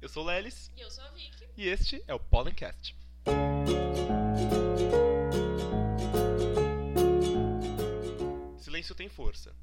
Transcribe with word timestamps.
Eu 0.00 0.08
sou 0.08 0.22
o 0.22 0.26
Lelis. 0.26 0.70
E 0.74 0.80
eu 0.80 0.90
sou 0.90 1.04
a 1.04 1.10
Vicky. 1.10 1.46
E 1.58 1.68
este 1.68 2.02
é 2.08 2.14
o 2.14 2.18
Pollencast. 2.18 2.96
Silêncio 8.58 8.94
tem 8.94 9.10
força. 9.10 9.54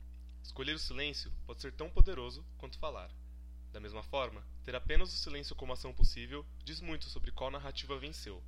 Escolher 0.44 0.76
o 0.76 0.80
silêncio 0.80 1.32
pode 1.48 1.60
ser 1.60 1.74
tão 1.74 1.90
poderoso 1.90 2.46
quanto 2.56 2.78
falar. 2.78 3.10
Da 3.74 3.80
mesma 3.80 4.04
forma, 4.04 4.46
ter 4.64 4.76
apenas 4.76 5.12
o 5.12 5.18
silêncio 5.18 5.56
como 5.56 5.74
ação 5.74 5.92
possível 5.92 6.46
diz 6.64 6.82
muito 6.82 7.10
sobre 7.10 7.32
qual 7.32 7.50
narrativa 7.50 7.98
venceu. 7.98 8.44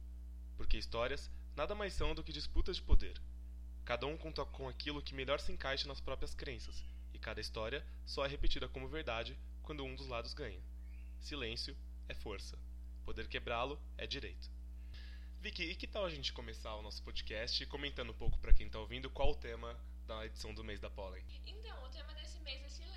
Porque 0.58 0.78
histórias 0.78 1.32
nada 1.56 1.74
mais 1.74 1.94
são 1.94 2.14
do 2.14 2.24
que 2.24 2.32
disputas 2.32 2.76
de 2.76 2.84
poder. 2.84 3.20
Cada 3.84 4.06
um 4.06 4.16
conta 4.16 4.46
com 4.46 4.70
aquilo 4.70 5.02
que 5.02 5.16
melhor 5.16 5.40
se 5.40 5.52
encaixa 5.52 5.88
nas 5.88 6.00
próprias 6.00 6.36
crenças, 6.36 6.86
e 7.12 7.18
cada 7.18 7.42
história 7.42 7.84
só 8.06 8.24
é 8.24 8.28
repetida 8.28 8.70
como 8.70 8.88
verdade 8.88 9.36
quando 9.64 9.84
um 9.84 9.96
dos 9.96 10.08
lados 10.08 10.36
ganha. 10.36 10.69
Silêncio 11.20 11.78
é 12.08 12.14
força. 12.14 12.58
Poder 13.06 13.28
quebrá-lo 13.28 13.80
é 13.98 14.08
direito. 14.08 14.50
Vicky, 15.40 15.64
e 15.64 15.76
que 15.76 15.88
tal 15.88 16.06
a 16.06 16.10
gente 16.10 16.34
começar 16.34 16.76
o 16.76 16.82
nosso 16.82 17.04
podcast 17.04 17.66
comentando 17.68 18.12
um 18.12 18.18
pouco 18.18 18.38
para 18.40 18.54
quem 18.54 18.68
está 18.68 18.80
ouvindo 18.80 19.10
qual 19.10 19.32
o 19.32 19.36
tema 19.36 19.80
da 20.08 20.26
edição 20.26 20.54
do 20.54 20.64
mês 20.64 20.80
da 20.80 20.90
Pollen? 20.90 21.24
Então, 21.46 21.84
o 21.84 21.90
tema 21.90 22.14
desse 22.14 22.40
mês 22.40 22.62
é 22.64 22.70
silêncio 22.70 22.89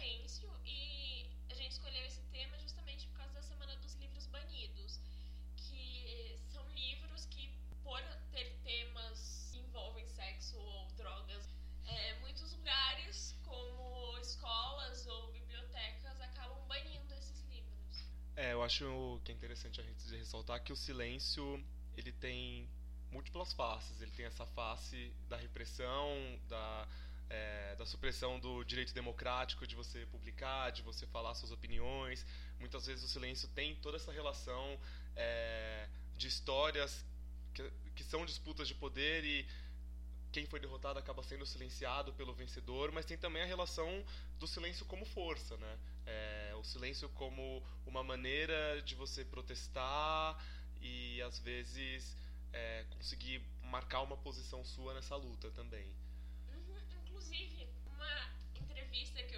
eu 18.62 18.66
acho 18.66 19.20
que 19.24 19.32
é 19.32 19.34
interessante 19.34 19.80
a 19.80 19.84
gente 19.84 20.16
ressaltar 20.16 20.62
que 20.62 20.72
o 20.72 20.76
silêncio 20.76 21.62
ele 21.96 22.12
tem 22.12 22.68
múltiplas 23.10 23.52
faces. 23.52 24.00
Ele 24.00 24.12
tem 24.12 24.24
essa 24.24 24.46
face 24.46 25.12
da 25.28 25.36
repressão, 25.36 26.38
da, 26.48 26.88
é, 27.28 27.74
da 27.74 27.84
supressão 27.84 28.38
do 28.38 28.62
direito 28.62 28.94
democrático 28.94 29.66
de 29.66 29.74
você 29.74 30.06
publicar, 30.06 30.70
de 30.70 30.80
você 30.82 31.06
falar 31.08 31.34
suas 31.34 31.50
opiniões. 31.50 32.24
Muitas 32.60 32.86
vezes 32.86 33.04
o 33.04 33.08
silêncio 33.08 33.48
tem 33.48 33.74
toda 33.76 33.96
essa 33.96 34.12
relação 34.12 34.78
é, 35.16 35.88
de 36.16 36.28
histórias 36.28 37.04
que, 37.52 37.68
que 37.96 38.04
são 38.04 38.24
disputas 38.24 38.68
de 38.68 38.76
poder 38.76 39.24
e 39.24 39.44
quem 40.32 40.46
foi 40.46 40.58
derrotado 40.58 40.98
acaba 40.98 41.22
sendo 41.22 41.44
silenciado 41.44 42.12
pelo 42.14 42.32
vencedor, 42.32 42.90
mas 42.90 43.04
tem 43.04 43.18
também 43.18 43.42
a 43.42 43.46
relação 43.46 44.04
do 44.38 44.46
silêncio 44.46 44.86
como 44.86 45.04
força, 45.04 45.56
né? 45.58 45.78
É, 46.06 46.54
o 46.56 46.64
silêncio 46.64 47.08
como 47.10 47.62
uma 47.86 48.02
maneira 48.02 48.80
de 48.82 48.94
você 48.94 49.24
protestar 49.24 50.42
e 50.80 51.20
às 51.22 51.38
vezes 51.38 52.16
é, 52.52 52.84
conseguir 52.90 53.42
marcar 53.62 54.00
uma 54.00 54.16
posição 54.16 54.64
sua 54.64 54.94
nessa 54.94 55.16
luta 55.16 55.50
também. 55.50 55.86
Uhum, 56.48 56.78
inclusive, 57.04 57.68
uma 57.94 58.30
entrevista 58.56 59.22
que 59.22 59.31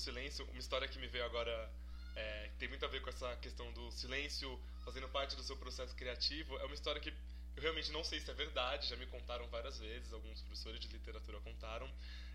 silêncio, 0.00 0.44
uma 0.50 0.58
história 0.58 0.88
que 0.88 0.98
me 0.98 1.06
veio 1.06 1.24
agora, 1.24 1.70
é, 2.16 2.50
tem 2.58 2.68
muito 2.68 2.84
a 2.84 2.88
ver 2.88 3.00
com 3.02 3.10
essa 3.10 3.36
questão 3.36 3.70
do 3.72 3.90
silêncio 3.92 4.58
fazendo 4.84 5.08
parte 5.08 5.36
do 5.36 5.42
seu 5.42 5.56
processo 5.56 5.94
criativo, 5.94 6.58
é 6.58 6.64
uma 6.64 6.74
história 6.74 7.00
que 7.00 7.10
eu 7.56 7.62
realmente 7.62 7.92
não 7.92 8.02
sei 8.02 8.18
se 8.20 8.30
é 8.30 8.34
verdade, 8.34 8.88
já 8.88 8.96
me 8.96 9.06
contaram 9.06 9.46
várias 9.48 9.78
vezes, 9.78 10.12
alguns 10.12 10.40
professores 10.40 10.80
de 10.80 10.88
literatura 10.88 11.38
contaram, 11.40 11.88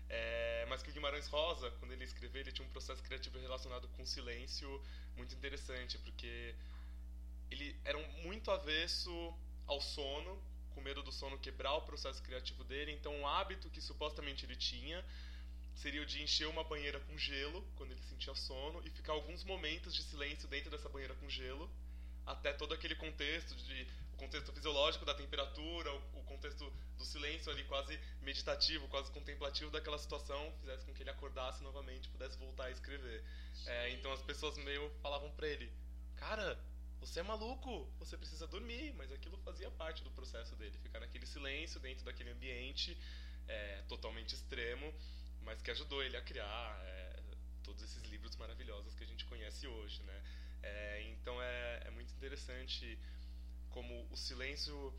é, 0.08 0.64
mas 0.68 0.82
que 0.82 0.90
o 0.90 0.92
Guimarães 0.92 1.26
Rosa, 1.26 1.70
quando 1.78 1.92
ele 1.92 2.04
escreveu, 2.04 2.40
ele 2.40 2.52
tinha 2.52 2.66
um 2.66 2.70
processo 2.70 3.02
criativo 3.02 3.38
relacionado 3.38 3.88
com 3.88 4.06
silêncio 4.06 4.68
muito 5.16 5.34
interessante, 5.34 5.98
porque 5.98 6.54
ele 7.50 7.76
era 7.84 7.98
muito 8.22 8.50
avesso 8.50 9.34
ao 9.66 9.80
sono, 9.80 10.40
com 10.74 10.80
medo 10.80 11.02
do 11.02 11.10
sono 11.10 11.38
quebrar 11.38 11.74
o 11.74 11.82
processo 11.82 12.22
criativo 12.22 12.62
dele, 12.64 12.92
então 12.92 13.20
o 13.20 13.26
hábito 13.26 13.68
que 13.70 13.80
supostamente 13.80 14.44
ele 14.44 14.54
tinha 14.54 15.04
seria 15.76 16.02
o 16.02 16.06
de 16.06 16.22
encher 16.22 16.48
uma 16.48 16.64
banheira 16.64 16.98
com 17.00 17.16
gelo 17.18 17.62
quando 17.76 17.92
ele 17.92 18.02
sentia 18.02 18.34
sono 18.34 18.82
e 18.84 18.90
ficar 18.90 19.12
alguns 19.12 19.44
momentos 19.44 19.94
de 19.94 20.02
silêncio 20.02 20.48
dentro 20.48 20.70
dessa 20.70 20.88
banheira 20.88 21.14
com 21.14 21.28
gelo 21.28 21.70
até 22.24 22.52
todo 22.52 22.74
aquele 22.74 22.94
contexto 22.96 23.54
de 23.54 23.86
o 24.14 24.16
contexto 24.16 24.50
fisiológico 24.50 25.04
da 25.04 25.14
temperatura, 25.14 25.92
o, 25.92 26.20
o 26.20 26.24
contexto 26.24 26.72
do 26.96 27.04
silêncio 27.04 27.52
ali 27.52 27.62
quase 27.64 28.00
meditativo, 28.22 28.88
quase 28.88 29.10
contemplativo 29.12 29.70
daquela 29.70 29.98
situação 29.98 30.52
fizesse 30.60 30.86
com 30.86 30.94
que 30.94 31.02
ele 31.02 31.10
acordasse 31.10 31.62
novamente, 31.62 32.08
pudesse 32.08 32.38
voltar 32.38 32.64
a 32.64 32.70
escrever. 32.70 33.22
É, 33.66 33.90
então 33.90 34.10
as 34.12 34.22
pessoas 34.22 34.56
meio 34.56 34.90
falavam 35.02 35.30
para 35.32 35.46
ele, 35.46 35.70
cara, 36.16 36.58
você 36.98 37.20
é 37.20 37.22
maluco, 37.22 37.86
você 37.98 38.16
precisa 38.16 38.46
dormir, 38.46 38.94
mas 38.94 39.12
aquilo 39.12 39.36
fazia 39.44 39.70
parte 39.72 40.02
do 40.02 40.10
processo 40.10 40.56
dele, 40.56 40.78
ficar 40.78 41.00
naquele 41.00 41.26
silêncio 41.26 41.78
dentro 41.78 42.02
daquele 42.02 42.30
ambiente 42.30 42.96
é, 43.46 43.82
totalmente 43.86 44.34
extremo 44.34 44.92
mas 45.46 45.62
que 45.62 45.70
ajudou 45.70 46.02
ele 46.02 46.16
a 46.16 46.22
criar 46.22 46.78
é, 46.82 47.22
todos 47.62 47.82
esses 47.82 48.02
livros 48.02 48.34
maravilhosos 48.36 48.94
que 48.96 49.04
a 49.04 49.06
gente 49.06 49.24
conhece 49.24 49.66
hoje, 49.66 50.02
né? 50.02 50.22
É, 50.62 51.02
então 51.12 51.40
é, 51.40 51.82
é 51.86 51.90
muito 51.92 52.12
interessante 52.12 52.98
como 53.70 54.06
o 54.10 54.16
silêncio 54.16 54.92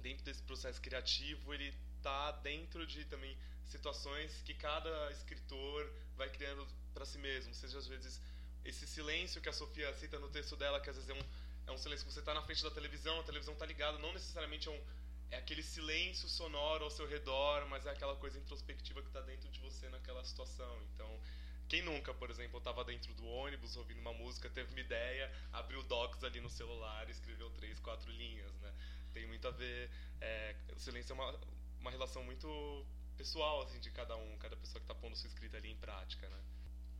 dentro 0.00 0.24
desse 0.24 0.42
processo 0.42 0.80
criativo 0.80 1.52
ele 1.52 1.74
está 1.98 2.32
dentro 2.32 2.86
de 2.86 3.04
também 3.04 3.36
situações 3.66 4.40
que 4.42 4.54
cada 4.54 5.10
escritor 5.12 5.92
vai 6.16 6.30
criando 6.30 6.66
para 6.94 7.04
si 7.04 7.18
mesmo, 7.18 7.54
seja 7.54 7.78
às 7.78 7.86
vezes 7.86 8.20
esse 8.64 8.86
silêncio 8.86 9.40
que 9.40 9.48
a 9.48 9.52
Sofia 9.52 9.92
cita 9.94 10.18
no 10.18 10.28
texto 10.30 10.56
dela, 10.56 10.80
que 10.80 10.88
às 10.88 10.96
vezes 10.96 11.10
é 11.10 11.14
um, 11.14 11.24
é 11.66 11.72
um 11.72 11.78
silêncio 11.78 12.06
que 12.06 12.12
você 12.12 12.20
está 12.20 12.32
na 12.32 12.42
frente 12.42 12.62
da 12.62 12.70
televisão, 12.70 13.20
a 13.20 13.22
televisão 13.22 13.54
está 13.54 13.66
ligada, 13.66 13.98
não 13.98 14.12
necessariamente 14.12 14.68
é 14.68 14.70
um 14.70 14.82
é 15.30 15.36
aquele 15.36 15.62
silêncio 15.62 16.28
sonoro 16.28 16.84
ao 16.84 16.90
seu 16.90 17.06
redor, 17.06 17.66
mas 17.68 17.86
é 17.86 17.90
aquela 17.90 18.16
coisa 18.16 18.38
introspectiva 18.38 19.00
que 19.00 19.08
está 19.08 19.20
dentro 19.20 19.48
de 19.48 19.60
você 19.60 19.88
naquela 19.88 20.24
situação. 20.24 20.82
Então, 20.94 21.20
quem 21.68 21.82
nunca, 21.82 22.12
por 22.12 22.30
exemplo, 22.30 22.58
estava 22.58 22.84
dentro 22.84 23.14
do 23.14 23.24
ônibus 23.26 23.76
ouvindo 23.76 24.00
uma 24.00 24.12
música, 24.12 24.50
teve 24.50 24.70
uma 24.72 24.80
ideia, 24.80 25.32
abriu 25.52 25.80
o 25.80 25.84
docs 25.84 26.24
ali 26.24 26.40
no 26.40 26.50
celular 26.50 27.08
e 27.08 27.12
escreveu 27.12 27.48
três, 27.50 27.78
quatro 27.78 28.10
linhas, 28.10 28.52
né? 28.60 28.74
Tem 29.12 29.26
muito 29.26 29.46
a 29.46 29.52
ver. 29.52 29.88
É, 30.20 30.56
o 30.74 30.80
silêncio 30.80 31.12
é 31.12 31.14
uma, 31.14 31.40
uma 31.78 31.90
relação 31.90 32.24
muito 32.24 32.84
pessoal 33.16 33.62
assim 33.62 33.78
de 33.78 33.90
cada 33.90 34.16
um, 34.16 34.38
cada 34.38 34.56
pessoa 34.56 34.80
que 34.80 34.90
está 34.90 34.94
pondo 34.94 35.14
sua 35.14 35.28
escrita 35.28 35.58
ali 35.58 35.70
em 35.70 35.76
prática, 35.76 36.28
né? 36.28 36.40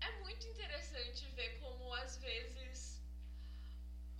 É 0.02 0.18
muito 0.20 0.46
interessante 0.46 1.26
ver 1.34 1.58
como 1.58 1.92
às 1.94 2.16
vezes 2.18 3.02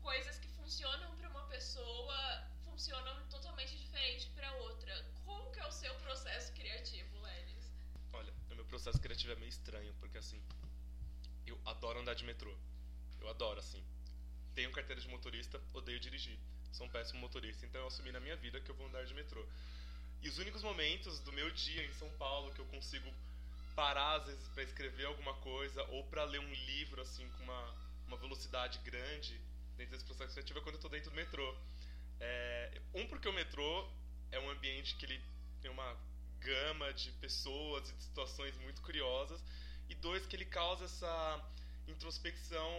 coisas 0.03 0.39
que 0.39 0.49
funcionam 0.49 1.15
para 1.17 1.29
uma 1.29 1.45
pessoa 1.45 2.49
funcionam 2.81 3.15
totalmente 3.29 3.77
diferente 3.77 4.31
para 4.31 4.51
outra. 4.55 5.05
Como 5.27 5.53
que 5.53 5.61
é 5.61 5.67
o 5.67 5.71
seu 5.71 5.95
processo 5.97 6.51
criativo, 6.55 7.21
Lelis? 7.21 7.71
Olha, 8.11 8.33
o 8.51 8.55
meu 8.55 8.65
processo 8.65 8.99
criativo 8.99 9.35
é 9.35 9.37
meio 9.37 9.51
estranho, 9.51 9.93
porque 10.01 10.17
assim, 10.17 10.41
eu 11.47 11.59
adoro 11.67 12.01
andar 12.01 12.15
de 12.15 12.25
metrô. 12.25 12.51
Eu 13.21 13.29
adoro, 13.29 13.61
assim. 13.61 13.85
Tenho 14.55 14.73
carteira 14.73 14.99
de 14.99 15.09
motorista, 15.09 15.61
odeio 15.75 16.01
dirigir. 16.01 16.39
Sou 16.73 16.87
um 16.87 16.91
péssimo 16.91 17.21
motorista, 17.21 17.67
então 17.67 17.83
eu 17.83 17.89
assumi 17.89 18.13
na 18.13 18.21
minha 18.21 18.37
vida 18.37 18.59
que 18.59 18.71
eu 18.71 18.75
vou 18.75 18.87
andar 18.87 19.05
de 19.05 19.13
metrô. 19.13 19.45
E 20.23 20.29
os 20.31 20.39
únicos 20.39 20.63
momentos 20.63 21.21
do 21.21 21.33
meu 21.33 21.51
dia 21.51 21.85
em 21.85 21.93
São 21.93 22.09
Paulo 22.13 22.51
que 22.55 22.61
eu 22.61 22.67
consigo 22.67 23.13
parar 23.77 24.21
às 24.21 24.27
vezes 24.27 24.49
para 24.49 24.63
escrever 24.63 25.05
alguma 25.05 25.35
coisa 25.35 25.83
ou 25.91 26.05
para 26.05 26.25
ler 26.25 26.41
um 26.41 26.55
livro 26.55 27.03
assim 27.03 27.29
com 27.37 27.45
uma, 27.45 27.75
uma 28.07 28.17
velocidade 28.17 28.79
grande 28.79 29.39
dentro 29.77 29.93
desse 29.93 30.05
processo 30.05 30.33
criativo 30.33 30.59
é 30.59 30.63
quando 30.63 30.77
eu 30.77 30.81
tô 30.81 30.89
dentro 30.89 31.11
do 31.11 31.17
metrô. 31.17 31.55
É, 32.21 32.81
um, 32.95 33.07
porque 33.07 33.29
o 33.29 33.33
metrô 33.33 33.89
é 34.31 34.39
um 34.39 34.51
ambiente 34.51 34.95
que 34.97 35.07
ele 35.07 35.21
tem 35.61 35.71
uma 35.71 35.97
gama 36.39 36.93
de 36.93 37.11
pessoas 37.13 37.89
e 37.91 37.95
de 37.95 38.03
situações 38.03 38.57
muito 38.59 38.81
curiosas. 38.83 39.43
E 39.89 39.95
dois, 39.95 40.27
que 40.27 40.37
ele 40.37 40.45
causa 40.45 40.85
essa 40.85 41.53
introspecção 41.87 42.71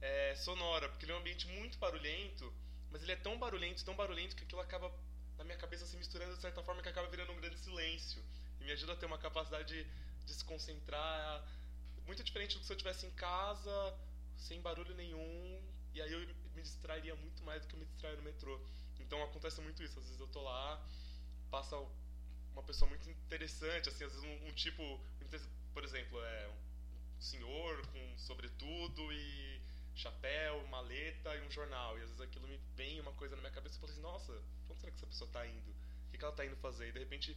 é, 0.00 0.34
sonora, 0.36 0.88
porque 0.88 1.04
ele 1.04 1.12
é 1.12 1.14
um 1.14 1.18
ambiente 1.18 1.46
muito 1.48 1.78
barulhento, 1.78 2.52
mas 2.90 3.02
ele 3.02 3.12
é 3.12 3.16
tão 3.16 3.38
barulhento, 3.38 3.84
tão 3.84 3.94
barulhento 3.94 4.34
que 4.34 4.44
aquilo 4.44 4.60
acaba 4.60 4.92
na 5.36 5.44
minha 5.44 5.56
cabeça 5.56 5.86
se 5.86 5.96
misturando 5.96 6.34
de 6.34 6.40
certa 6.40 6.62
forma 6.62 6.82
que 6.82 6.88
acaba 6.88 7.08
virando 7.08 7.32
um 7.32 7.40
grande 7.40 7.58
silêncio. 7.58 8.22
E 8.60 8.64
me 8.64 8.72
ajuda 8.72 8.92
a 8.92 8.96
ter 8.96 9.06
uma 9.06 9.18
capacidade 9.18 9.84
de, 10.24 10.34
se 10.34 10.44
concentrar 10.44 11.44
muito 12.06 12.22
diferente 12.22 12.54
do 12.54 12.60
que 12.60 12.66
se 12.66 12.72
eu 12.72 12.76
estivesse 12.76 13.06
em 13.06 13.10
casa, 13.10 13.94
sem 14.36 14.60
barulho 14.60 14.94
nenhum, 14.94 15.62
e 15.94 16.00
aí 16.00 16.12
eu 16.12 16.22
me 16.54 16.62
distrairia 16.62 17.14
muito 17.16 17.42
mais 17.44 17.62
do 17.62 17.68
que 17.68 17.74
eu 17.74 17.80
me 17.80 17.86
distraio 17.86 18.16
no 18.16 18.22
metrô. 18.22 18.60
Então 19.00 19.22
acontece 19.22 19.60
muito 19.60 19.82
isso. 19.82 19.98
Às 19.98 20.06
vezes 20.06 20.20
eu 20.20 20.28
tô 20.28 20.42
lá, 20.42 20.84
passa 21.50 21.76
uma 22.52 22.62
pessoa 22.62 22.88
muito 22.88 23.08
interessante, 23.10 23.88
assim, 23.88 24.04
às 24.04 24.12
vezes 24.12 24.24
um, 24.24 24.48
um 24.48 24.52
tipo, 24.52 25.00
por 25.72 25.84
exemplo, 25.84 26.22
é 26.22 26.48
um 26.48 27.20
senhor 27.20 27.86
com 27.88 28.18
sobretudo 28.18 29.12
e 29.12 29.60
chapéu, 29.94 30.66
maleta 30.68 31.34
e 31.36 31.40
um 31.46 31.50
jornal. 31.50 31.98
E 31.98 32.02
às 32.02 32.08
vezes 32.08 32.20
aquilo 32.20 32.46
me 32.48 32.58
vem 32.74 33.00
uma 33.00 33.12
coisa 33.12 33.36
na 33.36 33.42
minha 33.42 33.52
cabeça 33.52 33.74
e 33.74 33.76
eu 33.76 33.80
falo 33.80 33.92
assim, 33.92 34.02
nossa, 34.02 34.44
onde 34.68 34.80
será 34.80 34.92
que 34.92 34.98
essa 34.98 35.06
pessoa 35.06 35.30
tá 35.30 35.46
indo? 35.46 35.70
O 35.70 36.10
que, 36.10 36.18
que 36.18 36.24
ela 36.24 36.34
tá 36.34 36.44
indo 36.44 36.56
fazer? 36.56 36.88
E 36.88 36.92
de 36.92 36.98
repente 36.98 37.36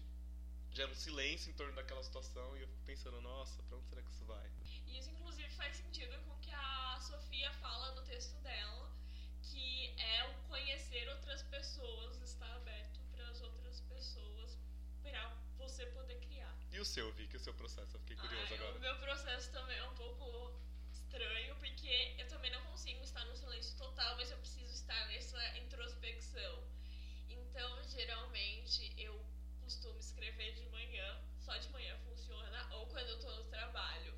gera 0.71 0.91
um 0.91 0.95
silêncio 0.95 1.49
em 1.49 1.53
torno 1.53 1.73
daquela 1.73 2.03
situação 2.03 2.57
e 2.57 2.61
eu 2.61 2.67
fico 2.67 2.83
pensando, 2.85 3.21
nossa, 3.21 3.63
pra 3.63 3.77
onde 3.77 3.87
será 3.87 4.01
que 4.01 4.11
isso 4.11 4.25
vai? 4.25 4.51
Isso 4.87 5.09
inclusive 5.09 5.49
faz 5.51 5.77
sentido 5.77 6.17
com 6.25 6.31
o 6.31 6.39
que 6.39 6.51
a 6.51 6.99
Sofia 6.99 7.51
fala 7.53 7.93
no 7.95 8.01
texto 8.01 8.35
dela, 8.41 8.91
que 9.51 9.93
é 9.99 10.23
o 10.29 10.33
conhecer 10.47 11.07
outras 11.09 11.43
pessoas, 11.43 12.21
estar 12.21 12.51
aberto 12.55 12.99
para 13.11 13.27
as 13.29 13.41
outras 13.41 13.81
pessoas, 13.81 14.57
para 15.03 15.29
você 15.57 15.85
poder 15.87 16.19
criar. 16.19 16.53
E 16.71 16.79
o 16.79 16.85
seu, 16.85 17.11
Vicky, 17.13 17.37
o 17.37 17.39
seu 17.39 17.53
processo? 17.53 17.95
Eu 17.95 17.99
fiquei 18.01 18.15
curioso 18.15 18.47
Ai, 18.49 18.57
agora. 18.57 18.77
O 18.77 18.79
meu 18.79 18.97
processo 18.99 19.51
também 19.51 19.77
é 19.77 19.83
um 19.83 19.95
pouco 19.95 20.59
estranho, 20.91 21.55
porque 21.57 22.15
eu 22.17 22.27
também 22.27 22.51
não 22.51 22.61
consigo 22.63 23.03
estar 23.03 23.23
no 23.25 23.35
silêncio 23.35 23.77
total, 23.77 24.15
mas 24.17 24.31
eu 24.31 24.37
preciso 24.37 24.73
estar 24.73 25.07
nessa 25.07 25.57
introspecção. 25.59 26.63
Então, 27.29 27.83
geralmente, 27.83 28.93
eu 28.97 29.23
costumo 29.61 29.99
escrever 29.99 30.53
de 30.53 30.65
manhã, 30.69 31.21
só 31.39 31.55
de 31.57 31.69
manhã 31.69 31.97
funciona, 31.99 32.75
ou 32.75 32.87
quando 32.87 33.09
eu 33.09 33.19
tô 33.19 33.31
no 33.35 33.43
trabalho. 33.45 34.13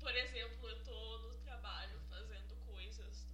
Por 0.00 0.14
exemplo, 0.14 0.68
eu 0.68 0.84
tô 0.84 1.18
no 1.18 1.34
trabalho 1.38 2.00
fazendo 2.08 2.54
coisas 2.66 3.27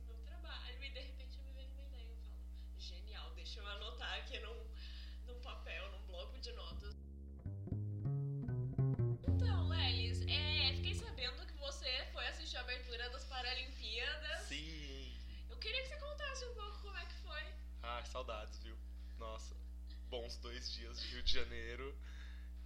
e 0.81 0.91
de 0.91 1.01
repente 1.01 1.39
me 1.41 1.53
vem 1.53 1.69
uma 1.71 1.83
ideia. 1.83 2.09
Eu 2.11 2.17
falo, 2.17 2.39
genial, 2.79 3.31
deixa 3.35 3.61
eu 3.61 3.67
anotar 3.67 4.19
aqui 4.19 4.39
num, 4.41 4.67
num 5.27 5.41
papel, 5.41 5.91
num 5.93 6.07
bloco 6.07 6.39
de 6.39 6.53
notas. 6.53 6.95
Então, 9.29 9.69
Lelis, 9.69 10.23
é, 10.23 10.73
fiquei 10.75 10.95
sabendo 10.95 11.47
que 11.47 11.55
você 11.55 12.09
foi 12.13 12.27
assistir 12.27 12.57
a 12.57 12.61
abertura 12.61 13.11
das 13.11 13.25
Paralimpíadas. 13.25 14.41
Sim! 14.43 15.17
Eu 15.51 15.57
queria 15.59 15.83
que 15.83 15.89
você 15.89 15.99
contasse 15.99 16.45
um 16.47 16.55
pouco 16.55 16.83
como 16.83 16.97
é 16.99 17.07
que 17.07 17.15
foi. 17.15 17.43
Ah, 17.83 18.05
saudades, 18.05 18.59
viu? 18.63 18.77
Nossa, 19.19 19.57
bons 20.09 20.37
dois 20.39 20.73
dias 20.73 21.01
de 21.01 21.09
Rio 21.09 21.23
de 21.23 21.33
Janeiro. 21.33 21.97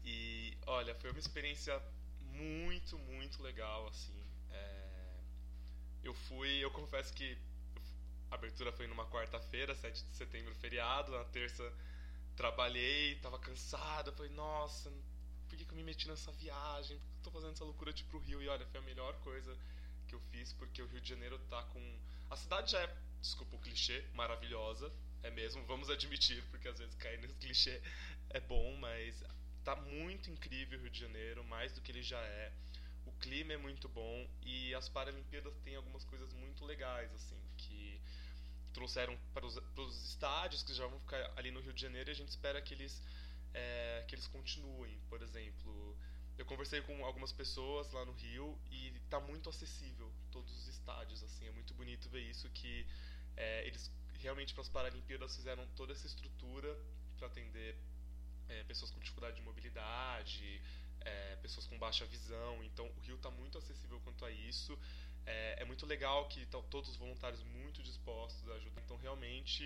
E 0.05 0.56
olha, 0.67 0.94
foi 0.94 1.11
uma 1.11 1.19
experiência 1.19 1.81
muito, 2.20 2.99
muito 2.99 3.43
legal, 3.43 3.87
assim. 3.88 4.25
É... 4.50 5.20
Eu 6.02 6.14
fui, 6.14 6.58
eu 6.58 6.70
confesso 6.70 7.12
que 7.12 7.37
a 8.31 8.35
abertura 8.35 8.73
foi 8.73 8.87
numa 8.87 9.07
quarta-feira, 9.07 9.75
7 9.75 10.05
de 10.05 10.15
setembro, 10.15 10.55
feriado. 10.57 11.13
Na 11.13 11.25
terça 11.25 11.73
trabalhei, 12.37 13.17
tava 13.17 13.39
cansado. 13.39 14.13
Falei, 14.13 14.31
nossa, 14.33 14.91
por 15.49 15.57
que, 15.57 15.65
que 15.65 15.73
eu 15.73 15.77
me 15.77 15.83
meti 15.83 16.07
nessa 16.07 16.31
viagem? 16.33 16.99
Por 16.99 17.07
que 17.07 17.19
eu 17.19 17.23
tô 17.25 17.31
fazendo 17.31 17.53
essa 17.53 17.65
loucura 17.65 17.93
de 17.93 18.03
ir 18.03 18.07
pro 18.07 18.19
Rio? 18.19 18.43
E 18.43 18.49
olha, 18.49 18.67
foi 18.67 18.81
a 18.81 18.83
melhor 18.85 19.15
coisa 19.21 19.57
que 20.07 20.15
eu 20.15 20.21
fiz, 20.31 20.53
porque 20.53 20.83
o 20.83 20.87
Rio 20.87 21.01
de 21.01 21.09
Janeiro 21.09 21.39
tá 21.51 21.63
com. 21.65 21.99
A 22.31 22.37
cidade 22.37 22.73
já 22.73 22.81
é, 22.81 22.97
desculpa 23.21 23.57
o 23.57 23.59
clichê, 23.59 24.05
maravilhosa. 24.15 24.93
É 25.23 25.31
mesmo, 25.31 25.65
vamos 25.65 25.91
admitir, 25.91 26.45
porque 26.51 26.69
às 26.69 26.79
vezes 26.79 26.95
cair 26.95 27.19
nesse 27.19 27.35
clichê 27.35 27.83
é 28.31 28.41
bom, 28.41 28.77
mas 28.77 29.25
tá 29.65 29.75
muito 29.75 30.31
incrível 30.31 30.79
o 30.79 30.83
Rio 30.83 30.91
de 30.91 31.01
Janeiro, 31.01 31.43
mais 31.45 31.73
do 31.73 31.81
que 31.81 31.91
ele 31.91 32.03
já 32.03 32.21
é. 32.21 32.53
O 33.05 33.13
clima 33.13 33.55
é 33.55 33.57
muito 33.57 33.89
bom 33.89 34.29
e 34.43 34.75
as 34.75 34.89
Paralimpíadas 34.89 35.57
têm 35.65 35.75
algumas 35.75 36.05
coisas 36.05 36.33
muito 36.35 36.65
legais, 36.65 37.13
assim, 37.15 37.41
trouxeram 38.79 39.19
para 39.35 39.45
os, 39.45 39.59
para 39.75 39.83
os 39.83 39.97
estádios 40.11 40.63
que 40.63 40.73
já 40.73 40.87
vão 40.87 41.01
ficar 41.01 41.33
ali 41.37 41.51
no 41.51 41.61
Rio 41.61 41.73
de 41.73 41.83
Janeiro 41.83 42.09
e 42.11 42.13
a 42.13 42.15
gente 42.15 42.29
espera 42.29 42.63
que 42.63 42.73
eles, 42.75 43.03
é, 43.53 44.05
que 44.07 44.15
eles 44.15 44.29
continuem. 44.29 44.97
Por 45.09 45.21
exemplo, 45.21 45.97
eu 46.39 46.47
conversei 46.47 46.81
com 46.83 47.05
algumas 47.05 47.33
pessoas 47.33 47.91
lá 47.91 48.05
no 48.05 48.13
Rio 48.13 48.57
e 48.71 48.97
está 49.05 49.19
muito 49.19 49.49
acessível 49.49 50.13
todos 50.31 50.53
os 50.57 50.69
estádios, 50.69 51.25
assim, 51.25 51.45
é 51.49 51.51
muito 51.51 51.75
bonito 51.75 52.09
ver 52.09 52.21
isso 52.21 52.49
que 52.51 52.87
é, 53.37 53.67
eles 53.67 53.91
realmente 54.21 54.55
para 54.55 54.63
as 54.63 54.69
Paralimpíadas 54.69 55.35
fizeram 55.35 55.67
toda 55.75 55.93
essa 55.93 56.07
estrutura 56.07 56.73
para 57.17 57.27
atender 57.27 57.77
é, 58.49 58.63
pessoas 58.63 58.93
com 58.93 59.01
dificuldade 59.01 59.37
de 59.37 59.43
mobilidade, 59.43 60.63
é, 61.01 61.37
pessoas 61.43 61.67
com 61.67 61.77
baixa 61.81 62.07
visão. 62.07 62.63
Então 62.63 62.87
o 62.97 63.01
Rio 63.01 63.17
está 63.17 63.31
muito 63.31 63.59
acessível 63.59 64.01
quanto 64.05 64.25
a 64.25 64.31
isso. 64.31 64.79
É, 65.29 65.63
é 65.63 65.65
muito 65.65 65.85
legal 65.85 66.27
que 66.29 66.41
estão 66.41 66.63
todos 66.75 66.89
os 66.91 66.97
voluntários 66.97 67.43
muito 67.43 67.83
dispostos 67.83 68.49
a 68.51 68.55
ajudar. 68.55 68.81
Então 68.83 68.97
realmente 68.97 69.63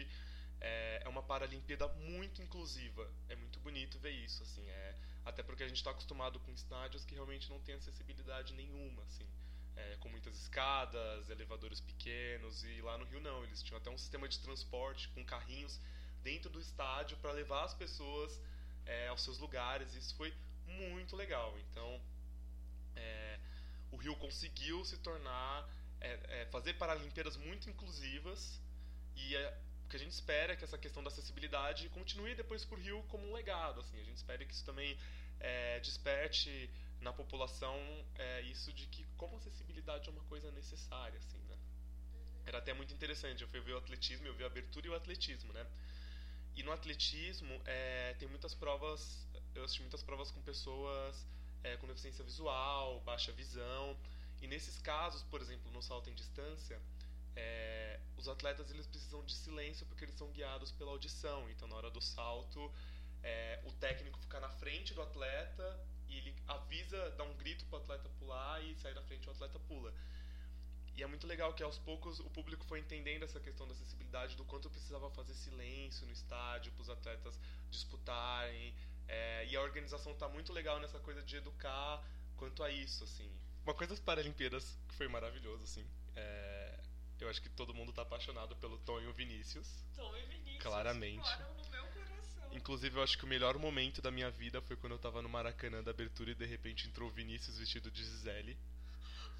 é, 0.60 1.02
é 1.04 1.08
uma 1.08 1.22
Paralimpíada 1.22 1.86
muito 1.88 2.42
inclusiva. 2.42 3.08
É 3.28 3.36
muito 3.36 3.60
bonito 3.60 3.98
ver 3.98 4.10
isso, 4.10 4.42
assim. 4.42 4.64
É, 4.68 4.94
até 5.24 5.42
porque 5.42 5.62
a 5.62 5.68
gente 5.68 5.76
está 5.76 5.90
acostumado 5.90 6.40
com 6.40 6.52
estádios 6.52 7.04
que 7.04 7.14
realmente 7.14 7.48
não 7.48 7.60
tem 7.60 7.76
acessibilidade 7.76 8.52
nenhuma, 8.54 9.02
assim. 9.04 9.26
É, 9.76 9.96
com 10.00 10.08
muitas 10.08 10.36
escadas, 10.36 11.30
elevadores 11.30 11.80
pequenos, 11.80 12.62
e 12.64 12.82
lá 12.82 12.98
no 12.98 13.04
Rio 13.06 13.20
não, 13.20 13.42
eles 13.44 13.62
tinham 13.62 13.78
até 13.78 13.88
um 13.88 13.96
sistema 13.96 14.28
de 14.28 14.38
transporte 14.40 15.08
com 15.10 15.24
carrinhos 15.24 15.80
dentro 16.22 16.50
do 16.50 16.60
estádio 16.60 17.16
para 17.18 17.32
levar 17.32 17.64
as 17.64 17.74
pessoas 17.74 18.38
é, 18.84 19.08
aos 19.08 19.22
seus 19.22 19.38
lugares, 19.38 19.94
isso 19.94 20.14
foi 20.14 20.32
muito 20.66 21.16
legal. 21.16 21.58
Então, 21.58 22.00
é, 22.94 23.31
o 23.92 23.96
Rio 23.96 24.16
conseguiu 24.16 24.84
se 24.84 24.96
tornar, 24.98 25.68
é, 26.00 26.40
é, 26.40 26.46
fazer 26.46 26.74
Paralimpíadas 26.74 27.36
muito 27.36 27.70
inclusivas, 27.70 28.60
e 29.14 29.36
é, 29.36 29.58
o 29.84 29.88
que 29.88 29.96
a 29.96 29.98
gente 29.98 30.12
espera 30.12 30.54
é 30.54 30.56
que 30.56 30.64
essa 30.64 30.78
questão 30.78 31.02
da 31.02 31.08
acessibilidade 31.08 31.88
continue 31.90 32.34
depois 32.34 32.64
por 32.64 32.78
Rio 32.78 33.02
como 33.04 33.28
um 33.28 33.32
legado. 33.32 33.80
Assim, 33.80 34.00
a 34.00 34.04
gente 34.04 34.16
espera 34.16 34.44
que 34.44 34.54
isso 34.54 34.64
também 34.64 34.98
é, 35.38 35.78
desperte 35.80 36.70
na 37.00 37.12
população 37.12 37.76
é, 38.14 38.40
isso 38.42 38.72
de 38.72 38.86
que 38.86 39.04
como 39.16 39.36
acessibilidade 39.36 40.08
é 40.08 40.12
uma 40.12 40.24
coisa 40.24 40.50
necessária, 40.52 41.18
assim, 41.18 41.38
né? 41.48 41.58
Era 42.46 42.58
até 42.58 42.72
muito 42.72 42.94
interessante. 42.94 43.42
Eu 43.42 43.48
fui 43.48 43.60
ver 43.60 43.74
o 43.74 43.78
atletismo, 43.78 44.26
eu 44.26 44.34
vi 44.34 44.44
a 44.44 44.46
abertura 44.46 44.86
e 44.86 44.90
o 44.90 44.94
atletismo, 44.94 45.52
né? 45.52 45.66
E 46.54 46.62
no 46.62 46.72
atletismo 46.72 47.60
é, 47.66 48.14
tem 48.18 48.28
muitas 48.28 48.54
provas, 48.54 49.26
eu 49.54 49.64
assisti 49.64 49.82
muitas 49.82 50.02
provas 50.02 50.30
com 50.30 50.40
pessoas 50.42 51.26
é, 51.64 51.76
com 51.76 51.86
deficiência 51.86 52.24
visual, 52.24 53.00
baixa 53.00 53.32
visão. 53.32 53.96
E 54.40 54.46
nesses 54.46 54.78
casos, 54.78 55.22
por 55.24 55.40
exemplo, 55.40 55.70
no 55.72 55.82
salto 55.82 56.10
em 56.10 56.14
distância, 56.14 56.80
é, 57.36 58.00
os 58.16 58.28
atletas 58.28 58.70
eles 58.70 58.86
precisam 58.86 59.24
de 59.24 59.34
silêncio 59.34 59.86
porque 59.86 60.04
eles 60.04 60.14
são 60.16 60.30
guiados 60.32 60.72
pela 60.72 60.90
audição. 60.90 61.48
Então, 61.50 61.68
na 61.68 61.76
hora 61.76 61.90
do 61.90 62.00
salto, 62.00 62.72
é, 63.22 63.60
o 63.64 63.72
técnico 63.72 64.18
fica 64.18 64.40
na 64.40 64.48
frente 64.48 64.94
do 64.94 65.02
atleta 65.02 65.80
e 66.08 66.18
ele 66.18 66.34
avisa, 66.46 67.10
dá 67.12 67.24
um 67.24 67.34
grito 67.34 67.64
para 67.66 67.78
o 67.78 67.82
atleta 67.82 68.08
pular 68.18 68.62
e 68.62 68.74
sai 68.76 68.92
da 68.92 69.02
frente 69.02 69.28
o 69.28 69.30
atleta 69.30 69.58
pula. 69.60 69.92
E 70.94 71.02
é 71.02 71.06
muito 71.06 71.26
legal 71.26 71.54
que 71.54 71.62
aos 71.62 71.78
poucos 71.78 72.20
o 72.20 72.28
público 72.30 72.64
foi 72.66 72.80
entendendo 72.80 73.22
essa 73.22 73.40
questão 73.40 73.66
da 73.66 73.72
acessibilidade, 73.72 74.36
do 74.36 74.44
quanto 74.44 74.68
precisava 74.68 75.08
fazer 75.10 75.32
silêncio 75.34 76.06
no 76.06 76.12
estádio 76.12 76.70
para 76.72 76.82
os 76.82 76.90
atletas 76.90 77.38
disputarem. 77.70 78.74
É, 79.08 79.46
e 79.46 79.56
a 79.56 79.60
organização 79.60 80.12
está 80.12 80.28
muito 80.28 80.52
legal 80.52 80.80
nessa 80.80 80.98
coisa 80.98 81.22
de 81.22 81.36
educar 81.36 82.02
quanto 82.36 82.62
a 82.62 82.70
isso, 82.70 83.04
assim. 83.04 83.30
Uma 83.64 83.74
coisa 83.74 83.94
das 83.94 84.00
Paralimpíadas 84.00 84.78
que 84.88 84.94
foi 84.94 85.08
maravilhoso, 85.08 85.64
assim. 85.64 85.86
É, 86.16 86.80
eu 87.20 87.28
acho 87.28 87.40
que 87.40 87.48
todo 87.48 87.72
mundo 87.72 87.90
está 87.90 88.02
apaixonado 88.02 88.56
pelo 88.56 88.78
Tom 88.78 89.00
e 89.00 89.06
o 89.06 89.12
Vinícius. 89.12 89.84
Tom 89.94 90.16
e 90.16 90.22
Vinícius 90.26 90.62
Claramente. 90.62 91.30
no 91.38 91.70
meu 91.70 91.84
coração. 91.86 92.52
Inclusive, 92.52 92.98
eu 92.98 93.02
acho 93.02 93.16
que 93.16 93.24
o 93.24 93.28
melhor 93.28 93.56
momento 93.58 94.02
da 94.02 94.10
minha 94.10 94.30
vida 94.30 94.60
foi 94.60 94.76
quando 94.76 94.92
eu 94.92 94.98
tava 94.98 95.22
no 95.22 95.28
Maracanã 95.28 95.82
da 95.82 95.90
abertura 95.92 96.32
e 96.32 96.34
de 96.34 96.44
repente 96.44 96.88
entrou 96.88 97.08
o 97.08 97.12
Vinícius 97.12 97.58
vestido 97.58 97.90
de 97.90 98.02
Gisele. 98.02 98.58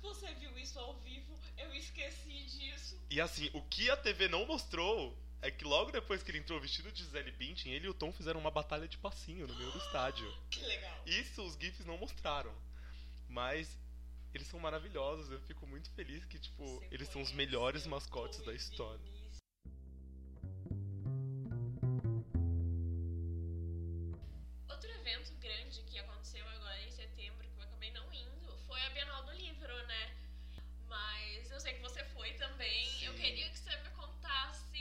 Você 0.01 0.33
viu 0.35 0.57
isso 0.59 0.79
ao 0.79 0.95
vivo? 1.01 1.39
Eu 1.59 1.75
esqueci 1.75 2.45
disso. 2.45 3.01
E 3.11 3.21
assim, 3.21 3.51
o 3.53 3.63
que 3.63 3.91
a 3.91 3.97
TV 3.97 4.29
não 4.29 4.47
mostrou 4.47 5.17
é 5.43 5.51
que 5.51 5.65
logo 5.65 5.91
depois 5.91 6.23
que 6.23 6.31
ele 6.31 6.39
entrou 6.39 6.61
vestido 6.61 6.91
de 6.93 7.03
Gisele 7.03 7.33
Bündchen, 7.33 7.73
ele 7.73 7.87
e 7.87 7.89
o 7.89 7.95
Tom 7.95 8.13
fizeram 8.13 8.39
uma 8.39 8.51
batalha 8.51 8.87
de 8.87 8.97
passinho 8.97 9.47
no 9.47 9.55
meio 9.57 9.73
do 9.73 9.79
estádio. 9.79 10.27
Que 10.49 10.61
legal. 10.61 11.03
Isso 11.05 11.43
os 11.43 11.55
GIFs 11.55 11.85
não 11.85 11.99
mostraram. 11.99 12.55
Mas 13.29 13.77
eles 14.33 14.47
são 14.47 14.61
maravilhosos, 14.61 15.31
eu 15.31 15.41
fico 15.41 15.67
muito 15.67 15.91
feliz 15.91 16.25
que, 16.25 16.39
tipo, 16.39 16.65
Você 16.65 16.89
eles 16.93 17.09
são 17.09 17.21
os 17.21 17.33
melhores 17.33 17.87
mascotes 17.87 18.41
da 18.45 18.55
história. 18.55 19.05
Outro 24.69 24.91
evento 24.91 25.35
grande 25.41 25.63
grande 25.73 25.83
que 25.83 25.99
aconteceu 25.99 26.47
agora 26.49 26.81
em 26.83 26.91
setembro, 26.91 27.49
que 27.49 27.59
eu 27.59 27.65
acabei 27.65 27.91
não 27.91 28.13
indo, 28.13 28.57
foi 28.67 28.81
a 28.81 28.91
Bienal 28.91 29.25
do 29.25 29.33
Livro, 29.33 29.87
né? 29.87 30.15
Mas 30.87 31.51
eu 31.51 31.59
sei 31.61 31.75
que 31.75 31.81
você 31.81 32.05
foi 32.07 32.33
também. 32.35 32.87
Sim. 32.87 33.07
Eu 33.07 33.15
queria 33.15 33.51
que 33.51 33.59
você 33.59 33.77
me 33.77 33.91
contasse 33.91 34.72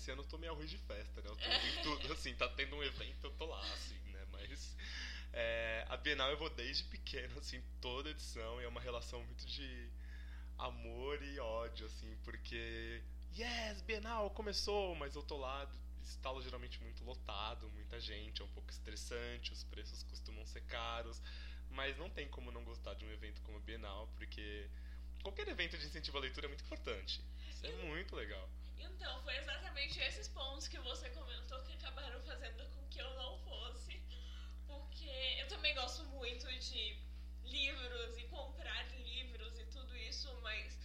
esse 0.00 0.10
ano 0.10 0.22
eu 0.22 0.26
tô 0.26 0.38
meio 0.38 0.52
arroz 0.52 0.70
de 0.70 0.78
festa, 0.78 1.20
né? 1.20 1.28
Eu 1.28 1.36
tô 1.36 1.44
em 1.44 1.82
tudo, 1.82 2.12
assim, 2.12 2.34
tá 2.34 2.48
tendo 2.48 2.74
um 2.74 2.82
evento, 2.82 3.24
eu 3.24 3.30
tô 3.32 3.44
lá, 3.44 3.60
assim, 3.74 3.98
né? 4.10 4.24
Mas 4.32 4.74
é, 5.32 5.84
a 5.88 5.96
Bienal 5.98 6.30
eu 6.30 6.38
vou 6.38 6.48
desde 6.48 6.84
pequeno, 6.84 7.38
assim, 7.38 7.62
toda 7.82 8.08
edição, 8.08 8.60
e 8.60 8.64
é 8.64 8.68
uma 8.68 8.80
relação 8.80 9.22
muito 9.22 9.44
de 9.46 9.90
amor 10.56 11.22
e 11.22 11.38
ódio, 11.38 11.84
assim, 11.84 12.16
porque. 12.24 13.02
Yes, 13.36 13.82
Bienal 13.82 14.30
começou, 14.30 14.96
mas 14.96 15.14
eu 15.14 15.22
tô 15.22 15.36
lá, 15.36 15.70
estalo 16.02 16.42
geralmente 16.42 16.82
muito 16.82 17.04
lotado, 17.04 17.68
muita 17.70 18.00
gente, 18.00 18.40
é 18.40 18.44
um 18.44 18.48
pouco 18.48 18.70
estressante, 18.70 19.52
os 19.52 19.62
preços 19.64 20.02
costumam 20.04 20.46
ser 20.46 20.62
caros, 20.62 21.20
mas 21.68 21.96
não 21.98 22.08
tem 22.08 22.26
como 22.28 22.50
não 22.50 22.64
gostar 22.64 22.94
de 22.94 23.04
um 23.04 23.12
evento 23.12 23.42
como 23.42 23.58
a 23.58 23.60
Bienal, 23.60 24.08
porque 24.16 24.68
qualquer 25.22 25.46
evento 25.46 25.76
de 25.76 25.84
incentivo 25.84 26.16
à 26.16 26.20
leitura 26.22 26.46
é 26.46 26.48
muito 26.48 26.64
importante. 26.64 27.22
Isso 27.50 27.66
é 27.66 27.72
muito 27.84 28.16
legal. 28.16 28.48
Então, 28.80 29.22
foi 29.22 29.36
exatamente 29.36 30.00
esses 30.00 30.28
pontos 30.28 30.68
que 30.68 30.78
você 30.78 31.08
comentou 31.10 31.62
que 31.62 31.72
acabaram 31.72 32.20
fazendo 32.22 32.64
com 32.74 32.88
que 32.88 33.00
eu 33.00 33.10
não 33.14 33.38
fosse, 33.38 34.02
porque 34.66 35.10
eu 35.38 35.48
também 35.48 35.74
gosto 35.74 36.04
muito 36.04 36.46
de 36.58 36.98
livros 37.44 38.18
e 38.18 38.24
comprar 38.24 38.86
livros 38.98 39.58
e 39.58 39.64
tudo 39.66 39.96
isso, 39.96 40.32
mas 40.42 40.78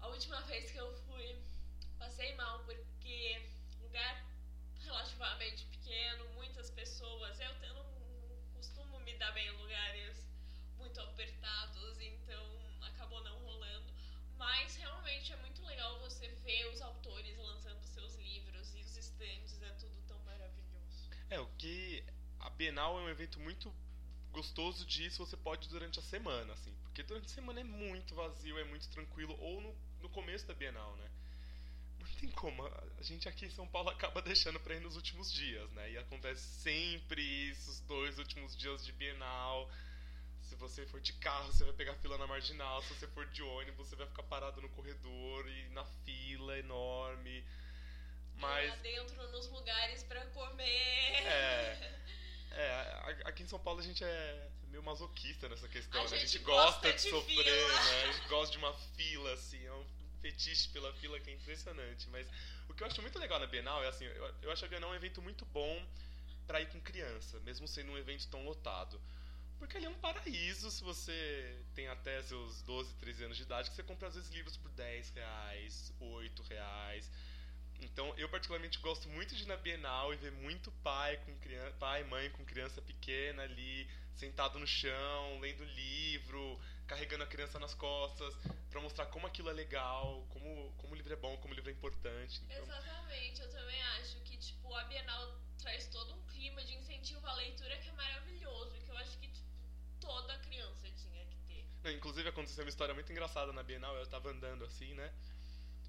a 0.00 0.08
última 0.08 0.40
vez 0.42 0.70
que 0.70 0.78
eu 0.78 0.92
fui, 1.06 1.38
passei 1.98 2.34
mal 2.34 2.60
porque 2.64 3.42
lugar 3.80 4.24
relativamente 4.84 5.64
pequeno, 5.66 6.28
muitas 6.34 6.70
pessoas. 6.70 7.38
Eu, 7.40 7.74
não 7.74 7.84
costumo 8.54 8.98
me 9.00 9.14
dar 9.14 9.32
bem 9.32 9.46
em 9.46 9.56
lugares 9.62 10.28
muito 10.78 11.00
apertados, 11.00 12.00
então 12.00 12.44
acabou 12.82 13.22
não 13.24 13.38
rolando. 13.40 13.92
Mas 14.36 14.76
realmente 14.76 15.32
é 15.32 15.36
muito 15.36 15.49
Bienal 22.60 22.98
é 22.98 23.02
um 23.04 23.08
evento 23.08 23.40
muito 23.40 23.74
gostoso 24.32 24.84
disso 24.84 25.24
você 25.24 25.34
pode 25.34 25.66
durante 25.70 25.98
a 25.98 26.02
semana, 26.02 26.52
assim. 26.52 26.70
Porque 26.82 27.02
durante 27.02 27.24
a 27.24 27.34
semana 27.34 27.58
é 27.58 27.64
muito 27.64 28.14
vazio, 28.14 28.58
é 28.58 28.64
muito 28.64 28.86
tranquilo, 28.90 29.34
ou 29.40 29.62
no, 29.62 29.74
no 30.02 30.10
começo 30.10 30.46
da 30.46 30.52
Bienal, 30.52 30.94
né? 30.96 31.10
Não 31.98 32.06
tem 32.20 32.30
como, 32.32 32.62
a 32.66 33.02
gente 33.02 33.26
aqui 33.26 33.46
em 33.46 33.50
São 33.50 33.66
Paulo 33.66 33.88
acaba 33.96 34.20
deixando 34.20 34.60
pra 34.60 34.74
ir 34.74 34.80
nos 34.80 34.94
últimos 34.94 35.32
dias, 35.32 35.72
né? 35.72 35.92
E 35.92 35.96
acontece 35.96 36.42
sempre 36.60 37.22
isso, 37.22 37.70
os 37.70 37.80
dois 37.80 38.18
últimos 38.18 38.54
dias 38.54 38.84
de 38.84 38.92
Bienal. 38.92 39.70
Se 40.42 40.54
você 40.56 40.84
for 40.84 41.00
de 41.00 41.14
carro, 41.14 41.50
você 41.50 41.64
vai 41.64 41.72
pegar 41.72 41.94
fila 41.94 42.18
na 42.18 42.26
marginal. 42.26 42.82
Se 42.82 42.92
você 42.92 43.06
for 43.06 43.24
de 43.28 43.42
ônibus, 43.42 43.88
você 43.88 43.96
vai 43.96 44.06
ficar 44.06 44.24
parado 44.24 44.60
no 44.60 44.68
corredor 44.68 45.48
e 45.48 45.70
na 45.70 45.86
fila 46.04 46.58
enorme. 46.58 47.42
Mas. 48.34 48.68
Lá 48.68 48.76
dentro 48.76 49.32
nos 49.32 49.48
lugares 49.48 50.02
para 50.02 50.26
comer. 50.26 51.24
É. 51.24 52.00
É, 52.52 53.20
aqui 53.24 53.42
em 53.42 53.48
São 53.48 53.58
Paulo 53.58 53.80
a 53.80 53.82
gente 53.82 54.02
é 54.02 54.50
meio 54.68 54.82
masoquista 54.82 55.48
nessa 55.48 55.68
questão, 55.68 56.00
a 56.00 56.08
né? 56.08 56.16
A 56.16 56.20
gente 56.20 56.38
gosta, 56.38 56.88
gosta 56.88 56.92
de, 56.92 57.02
de 57.02 57.10
sofrer, 57.10 57.68
né? 57.68 58.02
A 58.02 58.12
gente 58.12 58.28
gosta 58.28 58.52
de 58.52 58.58
uma 58.58 58.72
fila, 58.96 59.32
assim, 59.32 59.64
é 59.64 59.72
um 59.72 59.84
fetiche 60.20 60.68
pela 60.68 60.92
fila 60.94 61.18
que 61.20 61.30
é 61.30 61.34
impressionante. 61.34 62.08
Mas 62.10 62.26
o 62.68 62.74
que 62.74 62.82
eu 62.82 62.86
acho 62.86 63.00
muito 63.02 63.18
legal 63.18 63.38
na 63.38 63.46
Bienal 63.46 63.82
é 63.82 63.88
assim, 63.88 64.04
eu, 64.04 64.34
eu 64.42 64.52
acho 64.52 64.64
a 64.64 64.68
Bienal 64.68 64.90
um 64.90 64.94
evento 64.94 65.20
muito 65.20 65.44
bom 65.46 65.86
para 66.46 66.60
ir 66.60 66.66
com 66.66 66.80
criança, 66.80 67.38
mesmo 67.40 67.66
sendo 67.68 67.92
um 67.92 67.98
evento 67.98 68.26
tão 68.28 68.44
lotado. 68.44 69.00
Porque 69.58 69.76
ali 69.76 69.86
é 69.86 69.90
um 69.90 69.94
paraíso 69.94 70.70
se 70.70 70.82
você 70.82 71.56
tem 71.74 71.86
até 71.88 72.22
seus 72.22 72.62
12, 72.62 72.94
13 72.94 73.24
anos 73.24 73.36
de 73.36 73.42
idade, 73.42 73.68
que 73.68 73.76
você 73.76 73.82
compra 73.82 74.08
às 74.08 74.14
vezes 74.14 74.30
livros 74.30 74.56
por 74.56 74.70
10 74.70 75.10
reais, 75.10 75.92
8 76.00 76.42
reais. 76.44 77.10
Então, 77.80 78.14
eu 78.16 78.28
particularmente 78.28 78.78
gosto 78.78 79.08
muito 79.08 79.34
de 79.34 79.42
ir 79.42 79.46
na 79.46 79.56
Bienal 79.56 80.12
e 80.12 80.16
ver 80.16 80.32
muito 80.32 80.70
pai 80.82 81.16
com 81.18 81.34
criança, 81.38 81.76
pai, 81.78 82.04
mãe 82.04 82.30
com 82.30 82.44
criança 82.44 82.80
pequena 82.82 83.42
ali, 83.42 83.88
sentado 84.14 84.58
no 84.58 84.66
chão, 84.66 85.40
lendo 85.40 85.64
livro, 85.64 86.60
carregando 86.86 87.24
a 87.24 87.26
criança 87.26 87.58
nas 87.58 87.74
costas, 87.74 88.34
para 88.68 88.80
mostrar 88.80 89.06
como 89.06 89.26
aquilo 89.26 89.48
é 89.48 89.52
legal, 89.52 90.26
como, 90.28 90.72
como 90.76 90.92
o 90.92 90.96
livro 90.96 91.12
é 91.12 91.16
bom, 91.16 91.36
como 91.38 91.54
o 91.54 91.56
livro 91.56 91.70
é 91.70 91.72
importante. 91.72 92.42
Então... 92.44 92.62
Exatamente, 92.62 93.40
eu 93.40 93.50
também 93.50 93.82
acho 93.98 94.20
que 94.20 94.36
tipo 94.36 94.74
a 94.74 94.84
Bienal 94.84 95.40
traz 95.58 95.86
todo 95.86 96.14
um 96.14 96.22
clima 96.26 96.62
de 96.62 96.74
incentivo 96.74 97.26
à 97.26 97.34
leitura 97.34 97.76
que 97.78 97.88
é 97.88 97.92
maravilhoso 97.92 98.76
e 98.76 98.80
que 98.80 98.90
eu 98.90 98.96
acho 98.98 99.18
que 99.18 99.28
tipo, 99.28 99.48
toda 100.00 100.38
criança 100.40 100.90
tinha 100.90 101.24
que 101.24 101.36
ter. 101.48 101.64
Não, 101.82 101.90
inclusive 101.90 102.28
aconteceu 102.28 102.62
uma 102.62 102.70
história 102.70 102.92
muito 102.92 103.10
engraçada 103.10 103.52
na 103.52 103.62
Bienal, 103.62 103.96
eu 103.96 104.06
tava 104.06 104.30
andando 104.30 104.64
assim, 104.64 104.92
né? 104.94 105.12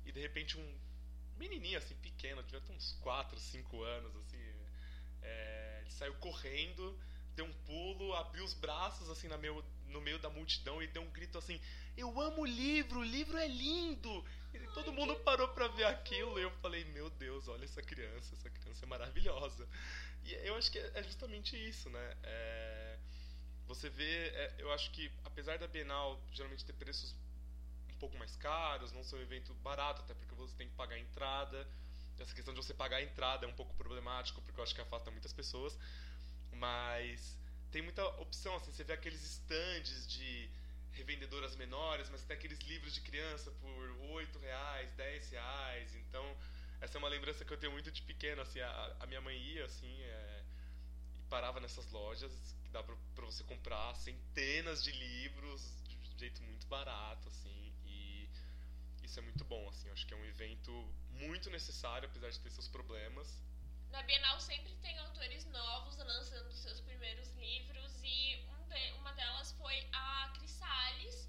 E 0.06 0.12
de 0.12 0.20
repente 0.22 0.58
um 0.58 0.91
menininho, 1.42 1.78
assim, 1.80 1.96
pequeno, 1.96 2.44
devia 2.44 2.62
ter 2.62 2.72
uns 2.72 2.94
4, 3.02 3.40
5 3.40 3.84
anos, 3.84 4.16
assim. 4.18 4.38
É, 5.24 5.80
ele 5.82 5.92
saiu 5.92 6.14
correndo, 6.16 6.98
deu 7.36 7.46
um 7.46 7.54
pulo, 7.66 8.14
abriu 8.14 8.44
os 8.44 8.54
braços, 8.54 9.10
assim, 9.10 9.28
na 9.28 9.38
meu, 9.38 9.64
no 9.88 10.02
meio 10.02 10.20
da 10.20 10.30
multidão 10.30 10.82
e 10.82 10.88
deu 10.88 11.02
um 11.02 11.10
grito 11.10 11.38
assim: 11.38 11.60
Eu 11.98 12.20
amo 12.22 12.44
o 12.44 12.46
livro, 12.46 13.00
o 13.00 13.04
livro 13.04 13.38
é 13.38 13.48
lindo! 13.48 14.26
E 14.54 14.60
todo 14.74 14.94
mundo 14.94 15.16
parou 15.22 15.48
pra 15.50 15.68
ver 15.70 15.86
aquilo 15.86 16.38
e 16.40 16.44
eu 16.44 16.52
falei: 16.62 16.86
Meu 16.86 17.10
Deus, 17.10 17.48
olha 17.48 17.66
essa 17.66 17.82
criança, 17.82 18.36
essa 18.36 18.50
criança 18.50 18.86
é 18.86 18.88
maravilhosa. 18.88 19.68
E 20.24 20.34
eu 20.48 20.56
acho 20.56 20.72
que 20.72 20.78
é 20.78 21.04
justamente 21.04 21.58
isso, 21.58 21.90
né? 21.90 22.18
É, 22.24 23.00
você 23.66 23.90
vê, 23.90 24.28
é, 24.28 24.56
eu 24.60 24.72
acho 24.72 24.92
que 24.92 25.12
apesar 25.24 25.58
da 25.58 25.68
Bienal 25.68 26.22
geralmente 26.32 26.64
ter 26.66 26.74
preços 26.74 27.16
pouco 28.02 28.18
mais 28.18 28.36
caros, 28.36 28.92
não 28.92 29.04
ser 29.04 29.18
um 29.18 29.22
evento 29.22 29.54
barato, 29.70 30.02
até 30.02 30.16
porque 30.16 30.34
você 30.34 30.56
tem 30.56 30.68
que 30.68 30.74
pagar 30.74 30.96
a 30.96 31.00
entrada. 31.00 31.68
Essa 32.20 32.34
questão 32.34 32.54
de 32.54 32.64
você 32.64 32.74
pagar 32.74 32.98
a 32.98 33.04
entrada 33.04 33.46
é 33.46 33.50
um 33.50 33.54
pouco 33.54 33.74
problemático, 33.76 34.42
porque 34.42 34.60
eu 34.60 34.64
acho 34.64 34.74
que 34.74 34.82
afasta 34.82 35.12
muitas 35.12 35.32
pessoas. 35.32 35.78
Mas 36.54 37.38
tem 37.72 37.82
muita 37.84 38.04
opção, 38.26 38.56
assim, 38.56 38.72
você 38.72 38.84
vê 38.84 38.94
aqueles 38.94 39.22
stands 39.24 40.08
de 40.08 40.50
revendedoras 40.94 41.56
menores, 41.56 42.10
mas 42.10 42.24
tem 42.24 42.36
aqueles 42.36 42.60
livros 42.62 42.94
de 42.94 43.02
criança 43.02 43.52
por 43.62 43.92
8 44.18 44.40
reais, 44.40 44.92
10 44.94 45.30
reais. 45.30 45.96
Então, 45.96 46.26
essa 46.82 46.98
é 46.98 47.00
uma 47.00 47.08
lembrança 47.08 47.46
que 47.46 47.54
eu 47.54 47.58
tenho 47.58 47.72
muito 47.72 47.92
de 47.92 48.02
pequeno, 48.02 48.42
assim, 48.42 48.60
a, 48.60 48.96
a 49.00 49.06
minha 49.06 49.22
mãe 49.22 49.38
ia, 49.38 49.66
assim, 49.66 50.02
é, 50.02 50.44
e 51.20 51.22
parava 51.30 51.60
nessas 51.60 51.90
lojas 51.92 52.32
que 52.64 52.70
dá 52.72 52.84
pra 52.84 53.26
você 53.26 53.44
comprar 53.44 53.96
centenas 53.96 54.84
de 54.84 54.92
livros 54.92 55.62
de 55.86 56.20
jeito 56.20 56.44
muito 56.44 56.68
barato, 56.68 57.28
assim 57.30 57.61
isso 59.12 59.20
é 59.20 59.24
muito 59.24 59.44
bom, 59.44 59.68
assim. 59.68 59.88
Eu 59.88 59.94
acho 59.94 60.08
que 60.08 60.14
é 60.14 60.18
um 60.18 60.26
evento 60.26 60.72
muito 61.10 61.50
necessário, 61.50 62.08
apesar 62.08 62.30
de 62.30 62.40
ter 62.40 62.50
seus 62.50 62.70
problemas. 62.70 63.44
Na 63.90 64.02
Bienal 64.04 64.40
sempre 64.40 64.74
tem 64.76 64.98
autores 65.00 65.44
novos 65.48 65.98
lançando 65.98 66.50
seus 66.54 66.80
primeiros 66.80 67.30
livros 67.36 67.92
e 68.02 68.38
um 68.48 68.70
de, 68.70 68.92
uma 69.00 69.12
delas 69.12 69.52
foi 69.52 69.86
a 69.92 70.32
Cris 70.38 70.52
Salles, 70.52 71.28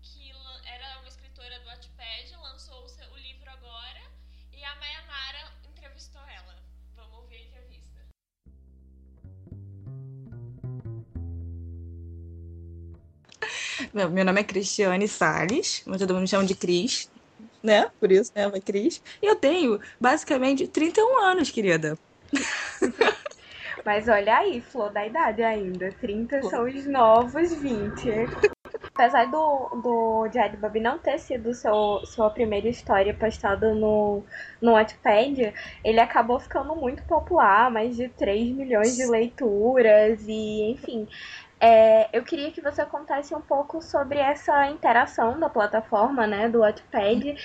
que 0.00 0.30
era 0.64 1.00
uma 1.00 1.08
escritora 1.08 1.58
do 1.58 1.66
Wattpad, 1.66 2.36
lançou 2.36 2.84
o, 2.84 2.88
seu, 2.88 3.10
o 3.10 3.16
livro 3.16 3.50
agora 3.50 4.02
e 4.52 4.62
a 4.62 4.76
Mayanara 4.76 5.52
entrevistou 5.68 6.22
ela. 6.22 6.56
Vamos 6.94 7.18
ouvir 7.18 7.34
a 7.34 7.40
entrevista. 7.40 8.00
Meu, 13.92 14.08
meu 14.08 14.24
nome 14.24 14.40
é 14.40 14.44
Cristiane 14.44 15.08
Salles, 15.08 15.82
mas 15.84 15.98
todo 15.98 16.10
mundo 16.14 16.22
me 16.22 16.28
chama 16.28 16.46
de 16.46 16.54
Cris 16.54 17.12
né? 17.64 17.90
Por 17.98 18.12
isso, 18.12 18.30
né, 18.34 18.44
a 18.44 18.60
Cris. 18.60 19.02
E 19.22 19.26
eu 19.26 19.34
tenho, 19.34 19.80
basicamente, 19.98 20.68
31 20.68 21.18
anos, 21.18 21.50
querida. 21.50 21.98
Mas 23.84 24.08
olha 24.08 24.38
aí, 24.38 24.60
flor 24.60 24.90
da 24.92 25.06
idade 25.06 25.42
ainda. 25.42 25.90
30 26.00 26.42
são 26.42 26.64
os 26.64 26.86
novos 26.86 27.52
20. 27.54 28.08
Apesar 28.94 29.26
do, 29.26 29.80
do 29.82 30.28
Diário 30.28 30.58
não 30.80 30.98
ter 30.98 31.18
sido 31.18 31.52
seu, 31.52 32.00
sua 32.04 32.30
primeira 32.30 32.68
história 32.68 33.12
postada 33.12 33.74
no, 33.74 34.22
no 34.60 34.72
Wattpad, 34.72 35.52
ele 35.84 36.00
acabou 36.00 36.38
ficando 36.38 36.74
muito 36.76 37.02
popular, 37.04 37.70
mais 37.70 37.96
de 37.96 38.08
3 38.08 38.54
milhões 38.54 38.96
de 38.96 39.04
leituras 39.04 40.24
e, 40.26 40.70
enfim. 40.70 41.08
É, 41.60 42.08
eu 42.16 42.22
queria 42.22 42.50
que 42.50 42.60
você 42.60 42.84
contasse 42.84 43.34
um 43.34 43.40
pouco 43.40 43.80
sobre 43.80 44.18
essa 44.18 44.68
interação 44.68 45.38
da 45.38 45.48
plataforma, 45.48 46.26
né, 46.26 46.48
do 46.48 46.60
Wattpad. 46.60 47.36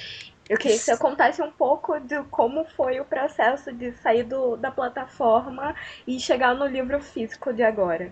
Eu 0.50 0.58
queria 0.58 0.78
que 0.78 0.84
você 0.84 0.98
contasse 0.98 1.42
um 1.42 1.51
pouco 1.51 2.00
de 2.00 2.22
como 2.24 2.66
foi 2.66 3.00
o 3.00 3.06
processo 3.06 3.72
de 3.72 3.94
sair 3.94 4.24
do, 4.24 4.58
da 4.58 4.72
plataforma 4.72 5.75
e 6.08 6.20
chegar 6.20 6.56
no 6.56 6.66
livro 6.66 7.00
físico 7.01 7.54
de 7.54 7.62
agora. 7.62 8.12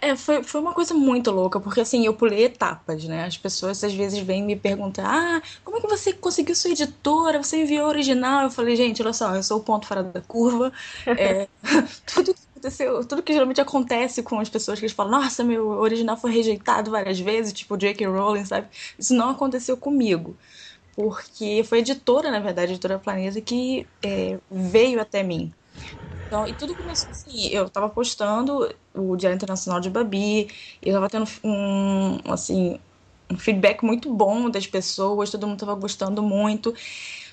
É, 0.00 0.14
foi, 0.14 0.42
foi 0.42 0.60
uma 0.60 0.74
coisa 0.74 0.92
muito 0.94 1.30
louca, 1.30 1.58
porque 1.58 1.80
assim, 1.80 2.04
eu 2.04 2.14
pulei 2.14 2.44
etapas, 2.44 3.04
né? 3.04 3.24
As 3.24 3.38
pessoas 3.38 3.82
às 3.82 3.94
vezes 3.94 4.18
vêm 4.18 4.42
me 4.44 4.54
perguntar: 4.54 5.06
ah, 5.06 5.42
como 5.64 5.78
é 5.78 5.80
que 5.80 5.86
você 5.86 6.12
conseguiu 6.12 6.54
sua 6.54 6.70
editora? 6.70 7.42
Você 7.42 7.62
enviou 7.62 7.88
original? 7.88 8.44
Eu 8.44 8.50
falei, 8.50 8.76
gente, 8.76 9.02
olha 9.02 9.12
só, 9.12 9.34
eu 9.34 9.42
sou 9.42 9.58
o 9.58 9.64
ponto 9.64 9.86
fora 9.86 10.02
da 10.02 10.20
curva. 10.20 10.72
É, 11.16 11.48
tudo 12.06 12.34
que 12.34 12.45
aconteceu, 12.68 13.06
tudo 13.06 13.22
que 13.22 13.32
geralmente 13.32 13.60
acontece 13.60 14.22
com 14.22 14.38
as 14.40 14.48
pessoas 14.50 14.78
que 14.78 14.84
eles 14.86 14.94
falam, 14.94 15.12
nossa, 15.20 15.44
meu 15.44 15.68
original 15.68 16.16
foi 16.16 16.32
rejeitado 16.32 16.90
várias 16.90 17.18
vezes, 17.20 17.52
tipo 17.52 17.76
J.K. 17.76 18.06
Rowling, 18.06 18.44
sabe? 18.44 18.68
Isso 18.98 19.14
não 19.14 19.30
aconteceu 19.30 19.76
comigo. 19.76 20.38
Porque 20.94 21.62
foi 21.64 21.78
a 21.78 21.80
editora, 21.82 22.30
na 22.30 22.40
verdade, 22.40 22.72
a 22.72 22.74
editora 22.74 22.98
Planeta, 22.98 23.40
que 23.42 23.90
é, 24.04 24.40
veio 24.50 25.00
até 25.00 25.22
mim. 25.22 25.54
Então, 26.26 26.46
e 26.48 26.54
tudo 26.54 26.76
começou 26.76 27.10
assim, 27.12 27.48
eu 27.50 27.70
tava 27.70 27.88
postando 27.88 28.68
o 28.94 29.16
Diário 29.16 29.36
Internacional 29.36 29.80
de 29.80 29.88
Babi, 29.90 30.48
eu 30.82 30.92
tava 30.94 31.08
tendo 31.08 31.24
um, 31.44 32.18
assim, 32.32 32.80
um 33.32 33.38
feedback 33.38 33.84
muito 33.84 34.12
bom 34.14 34.50
das 34.50 34.66
pessoas, 34.66 35.30
todo 35.30 35.46
mundo 35.46 35.60
tava 35.60 35.74
gostando 35.76 36.22
muito. 36.22 36.74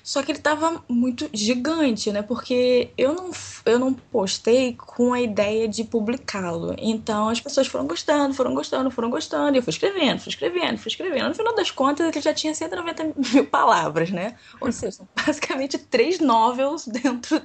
Só 0.04 0.22
que 0.22 0.32
ele 0.32 0.38
tava 0.38 0.84
muito 0.86 1.30
gigante, 1.32 2.12
né? 2.12 2.20
Porque 2.20 2.90
eu 2.98 3.14
não, 3.14 3.30
eu 3.64 3.78
não 3.78 3.94
postei 3.94 4.74
com 4.74 5.14
a 5.14 5.20
ideia 5.22 5.66
de 5.66 5.82
publicá-lo. 5.82 6.76
Então 6.76 7.30
as 7.30 7.40
pessoas 7.40 7.66
foram 7.66 7.86
gostando, 7.86 8.34
foram 8.34 8.54
gostando, 8.54 8.90
foram 8.90 9.08
gostando. 9.08 9.56
E 9.56 9.60
eu 9.60 9.62
fui 9.62 9.70
escrevendo, 9.70 10.20
fui 10.20 10.28
escrevendo, 10.28 10.76
fui 10.76 10.90
escrevendo. 10.90 11.28
No 11.28 11.34
final 11.34 11.54
das 11.54 11.70
contas, 11.70 12.06
ele 12.06 12.20
já 12.20 12.34
tinha 12.34 12.54
190 12.54 13.14
mil 13.32 13.46
palavras, 13.46 14.10
né? 14.10 14.36
Ou 14.60 14.70
seja, 14.72 14.92
são 14.92 15.08
basicamente 15.26 15.78
três 15.78 16.20
novels 16.20 16.86
dentro 16.86 17.40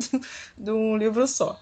de 0.58 0.72
um 0.72 0.98
livro 0.98 1.26
só. 1.28 1.58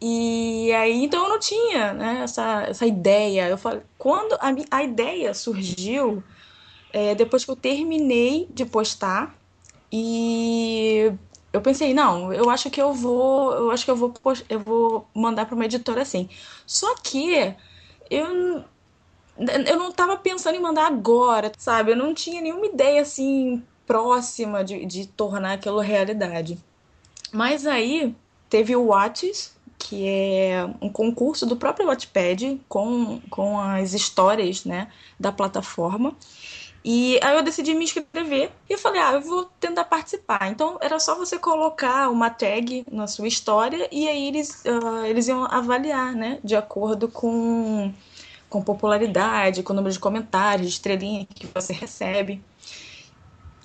E 0.00 0.72
aí, 0.72 1.04
então 1.04 1.22
eu 1.24 1.28
não 1.28 1.38
tinha 1.38 1.92
né, 1.92 2.20
essa, 2.24 2.62
essa 2.62 2.86
ideia. 2.86 3.46
Eu 3.46 3.58
falei, 3.58 3.82
quando 3.98 4.32
a, 4.36 4.54
a 4.70 4.82
ideia 4.82 5.34
surgiu, 5.34 6.24
é, 6.94 7.14
depois 7.14 7.44
que 7.44 7.50
eu 7.50 7.56
terminei 7.56 8.48
de 8.50 8.64
postar, 8.64 9.41
e 9.92 11.12
eu 11.52 11.60
pensei, 11.60 11.92
não, 11.92 12.32
eu 12.32 12.48
acho 12.48 12.70
que 12.70 12.80
eu 12.80 12.94
vou, 12.94 13.52
eu 13.52 13.70
acho 13.70 13.84
que 13.84 13.90
eu 13.90 13.96
vou, 13.96 14.14
eu 14.48 14.60
vou 14.60 15.06
mandar 15.14 15.44
para 15.46 15.54
uma 15.54 15.66
editora 15.66 16.02
assim. 16.02 16.28
Só 16.66 16.94
que 16.96 17.54
eu 18.10 18.64
eu 19.38 19.78
não 19.78 19.88
estava 19.88 20.16
pensando 20.16 20.56
em 20.56 20.60
mandar 20.60 20.86
agora, 20.86 21.50
sabe? 21.56 21.92
Eu 21.92 21.96
não 21.96 22.14
tinha 22.14 22.40
nenhuma 22.40 22.66
ideia 22.66 23.00
assim 23.00 23.62
próxima 23.86 24.62
de, 24.62 24.84
de 24.84 25.06
tornar 25.06 25.54
aquilo 25.54 25.80
realidade. 25.80 26.58
Mas 27.32 27.66
aí 27.66 28.14
teve 28.48 28.76
o 28.76 28.88
Whats, 28.88 29.54
que 29.78 30.06
é 30.06 30.68
um 30.80 30.88
concurso 30.88 31.46
do 31.46 31.56
próprio 31.56 31.86
Wattpad 31.86 32.60
com, 32.68 33.20
com 33.30 33.58
as 33.58 33.94
histórias 33.94 34.64
né, 34.64 34.88
da 35.18 35.32
plataforma. 35.32 36.14
E 36.84 37.18
aí 37.22 37.36
eu 37.36 37.44
decidi 37.44 37.74
me 37.74 37.84
inscrever 37.84 38.50
e 38.68 38.76
falei, 38.76 39.00
ah, 39.00 39.12
eu 39.12 39.20
vou 39.20 39.44
tentar 39.60 39.84
participar. 39.84 40.50
Então 40.50 40.78
era 40.80 40.98
só 40.98 41.14
você 41.14 41.38
colocar 41.38 42.08
uma 42.10 42.28
tag 42.28 42.84
na 42.90 43.06
sua 43.06 43.28
história 43.28 43.88
e 43.92 44.08
aí 44.08 44.26
eles, 44.26 44.64
uh, 44.64 45.04
eles 45.04 45.28
iam 45.28 45.44
avaliar, 45.44 46.12
né? 46.14 46.40
De 46.42 46.56
acordo 46.56 47.08
com, 47.08 47.92
com 48.50 48.62
popularidade, 48.62 49.62
com 49.62 49.72
o 49.72 49.76
número 49.76 49.92
de 49.92 50.00
comentários, 50.00 50.68
de 50.68 50.72
estrelinha 50.74 51.26
que 51.32 51.46
você 51.46 51.72
recebe. 51.72 52.42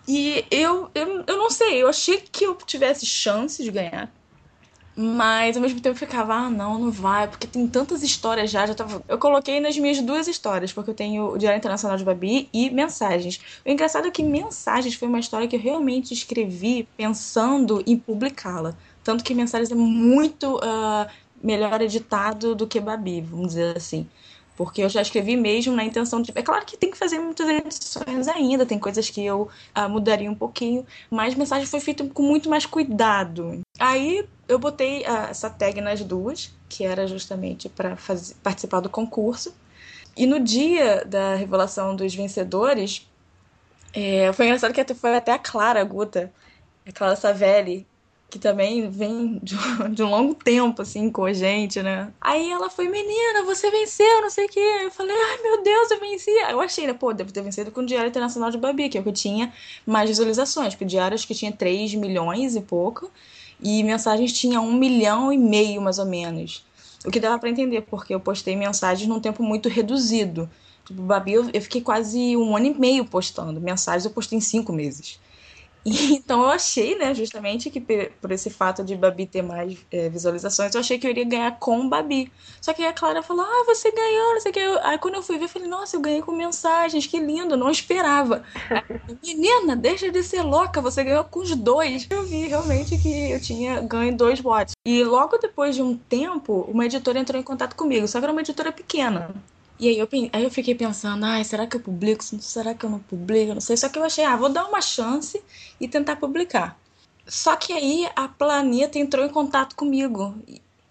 E 0.08 0.46
eu, 0.50 0.90
eu, 0.96 1.24
eu 1.28 1.38
não 1.38 1.50
sei, 1.50 1.82
eu 1.82 1.90
achei 1.90 2.18
que 2.18 2.46
eu 2.46 2.56
tivesse 2.56 3.06
chance 3.06 3.62
de 3.62 3.70
ganhar, 3.70 4.10
mas 5.00 5.56
ao 5.56 5.62
mesmo 5.62 5.80
tempo 5.80 5.96
ficava, 5.96 6.34
ah, 6.34 6.50
não, 6.50 6.80
não 6.80 6.90
vai, 6.90 7.28
porque 7.28 7.46
tem 7.46 7.68
tantas 7.68 8.02
histórias 8.02 8.50
já. 8.50 8.66
já 8.66 8.74
tava... 8.74 9.04
Eu 9.08 9.20
coloquei 9.20 9.60
nas 9.60 9.78
minhas 9.78 10.02
duas 10.02 10.28
histórias, 10.28 10.74
porque 10.74 10.90
eu 10.90 10.96
tenho 10.96 11.34
o 11.34 11.38
Diário 11.38 11.56
Internacional 11.56 11.96
de 11.96 12.04
Babi 12.04 12.50
e 12.52 12.72
Mensagens. 12.72 13.40
O 13.64 13.70
engraçado 13.70 14.08
é 14.08 14.12
que 14.12 14.24
Mensagens 14.24 14.96
foi 14.96 15.08
uma 15.08 15.20
história 15.20 15.48
que 15.48 15.56
eu 15.56 15.60
realmente 15.60 16.16
escrevi 16.16 16.88
pensando 16.98 17.84
em 17.86 17.96
publicá-la. 17.96 18.76
Tanto 19.04 19.24
que 19.24 19.36
Mensagens 19.36 19.70
é 19.70 19.76
muito 19.76 20.58
uh, 20.58 21.08
melhor 21.44 21.80
editado 21.80 22.56
do 22.56 22.66
que 22.66 22.80
Babi, 22.80 23.22
vamos 23.22 23.50
dizer 23.50 23.78
assim. 23.78 24.08
Porque 24.56 24.82
eu 24.82 24.90
já 24.90 25.04
escrevi 25.04 25.38
mesmo 25.38 25.76
na 25.76 25.84
intenção 25.84 26.20
de. 26.20 26.32
É 26.34 26.42
claro 26.42 26.66
que 26.66 26.76
tem 26.76 26.90
que 26.90 26.98
fazer 26.98 27.20
muitas 27.20 27.48
edições 27.48 28.28
ainda, 28.28 28.66
tem 28.66 28.80
coisas 28.80 29.08
que 29.08 29.24
eu 29.24 29.48
uh, 29.78 29.88
mudaria 29.88 30.32
um 30.32 30.34
pouquinho, 30.34 30.84
mas 31.12 31.36
a 31.36 31.38
mensagem 31.38 31.68
foi 31.68 31.80
feita 31.80 32.04
com 32.06 32.24
muito 32.24 32.50
mais 32.50 32.66
cuidado. 32.66 33.62
Aí 33.78 34.26
eu 34.48 34.58
botei 34.58 35.02
uh, 35.02 35.30
essa 35.30 35.50
tag 35.50 35.82
nas 35.82 36.02
duas, 36.04 36.54
que 36.70 36.86
era 36.86 37.08
justamente 37.08 37.68
para 37.70 37.98
participar 38.42 38.80
do 38.80 38.90
concurso. 38.90 39.54
E 40.16 40.26
no 40.26 40.40
dia 40.40 41.06
da 41.06 41.36
revelação 41.36 41.96
dos 41.96 42.16
vencedores, 42.16 43.08
é, 43.94 44.32
foi 44.34 44.46
engraçado 44.46 44.74
que 44.74 44.94
foi 44.94 45.16
até 45.16 45.32
a 45.32 45.40
Clara 45.40 45.84
Guta, 45.84 46.32
a 46.88 46.92
Clara 46.92 47.16
Savelli, 47.16 47.86
que 48.30 48.38
também 48.38 48.90
vem 48.90 49.40
de, 49.42 49.56
de, 49.94 50.04
um 50.04 50.10
longo 50.10 50.34
tempo, 50.34 50.82
assim, 50.82 51.10
com 51.10 51.26
a 51.26 51.34
gente, 51.34 51.82
né? 51.82 52.12
Aí 52.20 52.52
ela 52.52 52.70
foi, 52.70 52.88
menina, 52.88 53.44
você 53.44 53.72
venceu, 53.72 54.22
não 54.22 54.30
sei 54.30 54.46
o 54.46 54.50
quê. 54.50 54.60
Eu 54.84 54.92
falei, 54.92 55.16
ai 55.16 55.42
meu 55.42 55.64
Deus, 55.64 55.92
eu 55.92 56.00
venci. 56.00 56.32
Eu 56.50 56.60
achei, 56.60 56.88
né, 56.88 56.94
pô, 56.94 57.14
devo 57.14 57.32
ter 57.32 57.42
vencido 57.42 57.72
com 57.72 57.82
o 57.82 57.86
Diário 57.86 58.10
Internacional 58.10 58.52
de 58.52 58.58
Babi, 58.58 58.90
que 58.90 58.98
é 58.98 59.02
o 59.02 59.04
que 59.04 59.12
tinha 59.12 59.54
mais 59.86 60.10
visualizações, 60.10 60.74
porque 60.74 60.86
o 60.86 60.88
Diário 60.88 61.16
acho 61.16 61.28
que 61.28 61.36
tinha 61.36 61.52
3 61.52 61.96
milhões 61.96 62.56
e 62.56 62.62
pouco, 62.62 63.10
e 63.62 63.84
mensagens 63.84 64.34
tinha 64.34 64.62
1 64.62 64.74
milhão 64.74 65.32
e 65.32 65.38
meio, 65.38 65.82
mais 65.82 66.00
ou 66.00 66.06
menos. 66.06 66.66
O 67.06 67.12
que 67.12 67.20
dava 67.20 67.40
para 67.40 67.50
entender, 67.50 67.82
porque 67.82 68.14
eu 68.14 68.20
postei 68.20 68.56
mensagens 68.56 69.08
num 69.08 69.20
tempo 69.20 69.44
muito 69.44 69.70
reduzido. 69.70 70.50
Tipo, 70.86 71.02
Babi, 71.02 71.34
eu, 71.34 71.50
eu 71.54 71.62
fiquei 71.62 71.82
quase 71.82 72.36
um 72.38 72.56
ano 72.56 72.68
e 72.68 72.74
meio 72.74 73.06
postando. 73.06 73.60
Mensagens 73.60 74.06
eu 74.06 74.12
postei 74.12 74.38
em 74.38 74.42
cinco 74.42 74.74
meses. 74.74 75.20
então 76.12 76.42
eu 76.42 76.50
achei, 76.50 76.98
né, 76.98 77.14
justamente 77.14 77.70
que 77.70 77.80
por 77.80 78.32
esse 78.32 78.50
fato 78.50 78.84
de 78.84 78.96
Babi 78.96 79.26
ter 79.26 79.42
mais 79.42 79.78
é, 79.90 80.10
visualizações, 80.10 80.74
eu 80.76 80.82
achei 80.82 81.00
que 81.00 81.08
eu 81.08 81.12
iria 81.12 81.24
ganhar 81.24 81.58
com 81.60 81.88
Babi. 81.88 82.32
Só 82.62 82.74
que 82.74 82.82
aí 82.82 82.90
a 82.90 82.94
Clara 82.94 83.24
falou, 83.24 83.46
ah, 83.46 83.64
você 83.66 83.90
ganhou, 83.92 84.34
não 84.34 84.42
sei 84.42 84.52
o 84.52 84.54
que. 84.54 84.60
Aí 84.60 84.98
quando 84.98 85.16
eu 85.16 85.24
fui 85.24 85.38
ver, 85.38 85.46
eu 85.46 85.50
falei, 85.50 85.68
nossa, 85.68 85.96
eu 85.96 86.02
ganhei 86.02 86.22
com 86.22 86.34
mensagens, 86.34 87.08
que 87.08 87.20
lindo, 87.20 87.56
não 87.56 87.70
esperava. 87.70 88.44
Menina, 89.24 89.76
deixa 89.76 90.12
de 90.12 90.22
ser 90.24 90.42
louca, 90.42 90.82
você 90.82 91.04
ganhou 91.04 91.24
com 91.24 91.40
os 91.40 91.56
dois. 91.56 92.06
Eu 92.10 92.24
vi 92.24 92.48
realmente 92.48 92.98
que 92.98 93.32
eu 93.32 93.40
tinha 93.40 93.80
ganho 93.82 94.16
dois 94.16 94.42
watts. 94.42 94.74
E 94.86 95.04
logo 95.04 95.38
depois 95.38 95.76
de 95.76 95.82
um 95.82 95.96
tempo, 95.96 96.66
uma 96.68 96.86
editora 96.86 97.20
entrou 97.20 97.40
em 97.40 97.44
contato 97.44 97.76
comigo, 97.76 98.08
só 98.08 98.20
que 98.20 98.26
era 98.26 98.32
uma 98.32 98.42
editora 98.42 98.72
pequena. 98.72 99.34
E 99.80 99.88
aí 99.88 99.98
eu, 100.00 100.08
aí 100.34 100.44
eu 100.44 100.52
fiquei 100.52 100.74
pensando, 100.76 101.26
ai, 101.26 101.44
será 101.44 101.68
que 101.68 101.76
eu 101.78 101.82
publico? 101.82 102.24
Será 102.24 102.74
que 102.74 102.86
eu 102.86 102.90
não 102.90 103.00
publico? 103.00 103.54
Não 103.54 103.62
sei. 103.62 103.78
Só 103.78 103.90
que 103.90 104.00
eu 104.00 104.04
achei, 104.04 104.24
ah, 104.26 104.36
vou 104.36 104.50
dar 104.50 104.66
uma 104.66 104.82
chance 104.82 105.42
e 105.80 105.88
tentar 105.88 106.16
publicar. 106.18 106.80
Só 107.28 107.56
que 107.56 107.74
aí 107.74 108.10
a 108.16 108.28
Planeta 108.28 108.98
entrou 108.98 109.26
em 109.26 109.30
contato 109.30 109.76
comigo. 109.76 110.36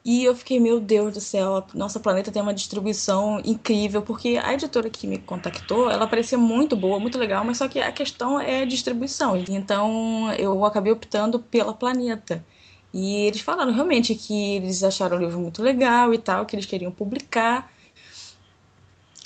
E 0.04 0.22
eu 0.24 0.36
fiquei, 0.36 0.60
meu 0.60 0.78
Deus 0.78 1.14
do 1.14 1.20
céu, 1.20 1.66
nossa 1.74 1.98
Planeta 1.98 2.30
tem 2.30 2.40
uma 2.40 2.54
distribuição 2.54 3.40
incrível, 3.44 4.02
porque 4.02 4.38
a 4.40 4.54
editora 4.54 4.88
que 4.88 5.06
me 5.06 5.18
contactou, 5.18 5.90
ela 5.90 6.06
parecia 6.06 6.38
muito 6.38 6.76
boa, 6.76 7.00
muito 7.00 7.18
legal, 7.18 7.44
mas 7.44 7.58
só 7.58 7.66
que 7.68 7.80
a 7.80 7.90
questão 7.90 8.38
é 8.40 8.64
distribuição. 8.64 9.36
Então 9.48 10.32
eu 10.34 10.64
acabei 10.64 10.92
optando 10.92 11.40
pela 11.40 11.74
Planeta. 11.74 12.44
E 12.92 13.16
eles 13.26 13.40
falaram 13.40 13.72
realmente 13.72 14.14
que 14.14 14.56
eles 14.56 14.82
acharam 14.84 15.16
o 15.16 15.20
livro 15.20 15.40
muito 15.40 15.62
legal 15.62 16.14
e 16.14 16.18
tal, 16.18 16.46
que 16.46 16.54
eles 16.54 16.66
queriam 16.66 16.92
publicar. 16.92 17.70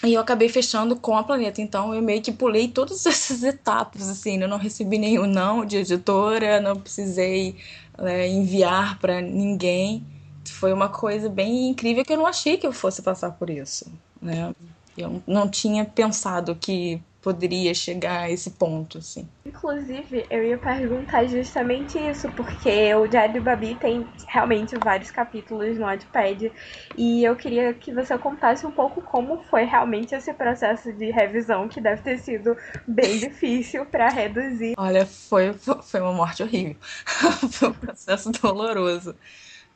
E 0.03 0.15
eu 0.15 0.21
acabei 0.21 0.49
fechando 0.49 0.97
com 0.97 1.17
a 1.17 1.23
Planeta. 1.23 1.61
Então 1.61 1.95
eu 1.95 2.03
meio 2.03 2.23
que 2.23 2.33
pulei 2.33 2.69
todas 2.69 3.05
essas 3.07 3.43
etapas, 3.43 4.09
assim. 4.09 4.41
Eu 4.41 4.49
não 4.49 4.59
recebi 4.59 4.99
nenhum 4.99 5.27
não 5.27 5.65
de 5.65 5.77
editora, 5.77 6.61
não 6.61 6.77
precisei 6.77 7.57
é, 7.99 8.29
enviar 8.29 8.99
para 8.99 9.21
ninguém. 9.21 10.07
Foi 10.47 10.73
uma 10.73 10.89
coisa 10.89 11.29
bem 11.29 11.69
incrível 11.69 12.05
que 12.05 12.13
eu 12.13 12.17
não 12.17 12.27
achei 12.27 12.57
que 12.57 12.67
eu 12.67 12.73
fosse 12.73 13.03
passar 13.03 13.33
por 13.33 13.49
isso, 13.51 13.91
né? 14.21 14.55
Eu 14.97 15.23
não 15.27 15.49
tinha 15.49 15.85
pensado 15.85 16.55
que 16.55 17.01
poderia 17.23 17.75
chegar 17.75 18.23
a 18.23 18.31
esse 18.31 18.51
ponto, 18.51 18.99
assim. 18.99 19.29
Inclusive, 19.45 20.25
eu 20.31 20.43
ia 20.43 20.57
perguntar 20.59 21.27
justamente 21.27 21.99
isso, 21.99 22.31
porque 22.33 22.95
o 22.95 23.07
Diário 23.07 23.35
do 23.35 23.41
Babi 23.43 23.75
tem 23.75 24.07
realmente 24.27 24.75
vários 24.83 25.11
capítulos 25.11 25.77
no 25.77 25.85
Wattpad, 25.85 26.51
e 26.97 27.23
eu 27.25 27.37
queria 27.37 27.75
que 27.75 27.93
você 27.93 28.17
contasse 28.17 28.67
um 28.67 28.71
pouco 28.71 29.03
como 29.03 29.43
foi 29.51 29.65
realmente 29.65 30.15
esse 30.15 30.33
processo 30.33 30.93
de 30.93 31.11
revisão, 31.11 31.69
que 31.69 31.81
deve 31.81 32.03
ter 32.03 32.19
sido 32.19 32.57
bem 32.87 33.19
difícil 33.19 33.85
para 33.85 34.09
reduzir. 34.09 34.75
Olha, 34.79 35.05
foi, 35.05 35.53
foi 35.53 36.01
uma 36.01 36.13
morte 36.13 36.43
horrível. 36.43 36.77
foi 37.53 37.69
um 37.69 37.75
processo 37.75 38.31
doloroso. 38.33 39.15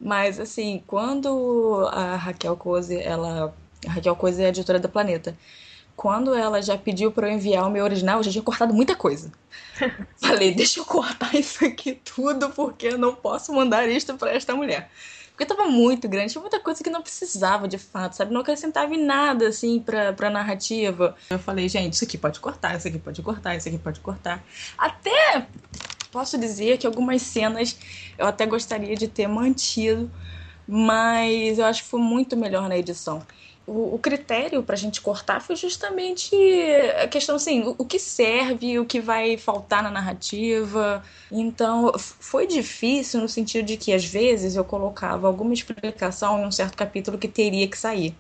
Mas, 0.00 0.40
assim, 0.40 0.82
quando 0.86 1.88
a 1.92 2.16
Raquel 2.16 2.56
Cose, 2.56 2.98
ela... 3.00 3.54
A 3.86 3.92
Raquel 3.92 4.16
Cose 4.16 4.42
é 4.42 4.46
a 4.46 4.48
editora 4.48 4.78
da 4.78 4.88
Planeta 4.88 5.36
quando 5.96 6.34
ela 6.34 6.60
já 6.60 6.76
pediu 6.76 7.12
para 7.12 7.28
eu 7.28 7.34
enviar 7.34 7.66
o 7.66 7.70
meu 7.70 7.84
original, 7.84 8.18
eu 8.18 8.22
já 8.24 8.30
tinha 8.30 8.42
cortado 8.42 8.74
muita 8.74 8.94
coisa. 8.94 9.32
Falei, 10.16 10.52
deixa 10.52 10.80
eu 10.80 10.84
cortar 10.84 11.34
isso 11.34 11.64
aqui 11.64 12.00
tudo, 12.04 12.50
porque 12.50 12.88
eu 12.88 12.98
não 12.98 13.14
posso 13.14 13.52
mandar 13.52 13.88
isto 13.88 14.14
para 14.14 14.32
esta 14.32 14.54
mulher. 14.54 14.90
Porque 15.30 15.46
tava 15.46 15.68
muito 15.68 16.08
grande, 16.08 16.30
tinha 16.30 16.40
muita 16.40 16.60
coisa 16.60 16.82
que 16.82 16.90
não 16.90 17.02
precisava 17.02 17.66
de 17.66 17.76
fato, 17.76 18.14
sabe? 18.14 18.32
Não 18.32 18.40
acrescentava 18.40 18.94
em 18.94 19.04
nada, 19.04 19.48
assim, 19.48 19.80
pra, 19.80 20.12
pra 20.12 20.30
narrativa. 20.30 21.16
Eu 21.28 21.40
falei, 21.40 21.68
gente, 21.68 21.94
isso 21.94 22.04
aqui 22.04 22.16
pode 22.16 22.38
cortar, 22.38 22.76
isso 22.76 22.86
aqui 22.86 23.00
pode 23.00 23.20
cortar, 23.20 23.56
isso 23.56 23.68
aqui 23.68 23.78
pode 23.78 23.98
cortar. 23.98 24.44
Até 24.78 25.48
posso 26.12 26.38
dizer 26.38 26.78
que 26.78 26.86
algumas 26.86 27.20
cenas 27.22 27.76
eu 28.16 28.26
até 28.26 28.46
gostaria 28.46 28.94
de 28.94 29.08
ter 29.08 29.26
mantido, 29.26 30.08
mas 30.68 31.58
eu 31.58 31.64
acho 31.64 31.82
que 31.82 31.88
foi 31.88 32.00
muito 32.00 32.36
melhor 32.36 32.68
na 32.68 32.78
edição 32.78 33.26
o, 33.66 33.94
o 33.94 33.98
critério 33.98 34.62
para 34.62 34.74
a 34.74 34.78
gente 34.78 35.00
cortar 35.00 35.40
foi 35.40 35.56
justamente 35.56 36.36
a 37.02 37.08
questão 37.08 37.36
assim, 37.36 37.62
o, 37.62 37.74
o, 37.78 37.84
que 37.84 37.98
serve, 37.98 38.78
o 38.78 38.84
que 38.84 39.00
vai 39.00 39.36
faltar 39.36 39.82
na 39.82 39.90
narrativa. 39.90 41.02
Então, 41.30 41.92
foi 41.98 42.46
difícil 42.46 43.20
no 43.20 43.28
sentido 43.28 43.64
de 43.64 43.76
que 43.76 43.92
às 43.92 44.04
vezes 44.04 44.56
eu 44.56 44.64
colocava 44.64 45.26
alguma 45.26 45.54
explicação 45.54 46.40
em 46.40 46.46
um 46.46 46.52
certo 46.52 46.76
capítulo 46.76 47.18
que 47.18 47.28
teria 47.28 47.66
que 47.66 47.78
sair. 47.78 48.14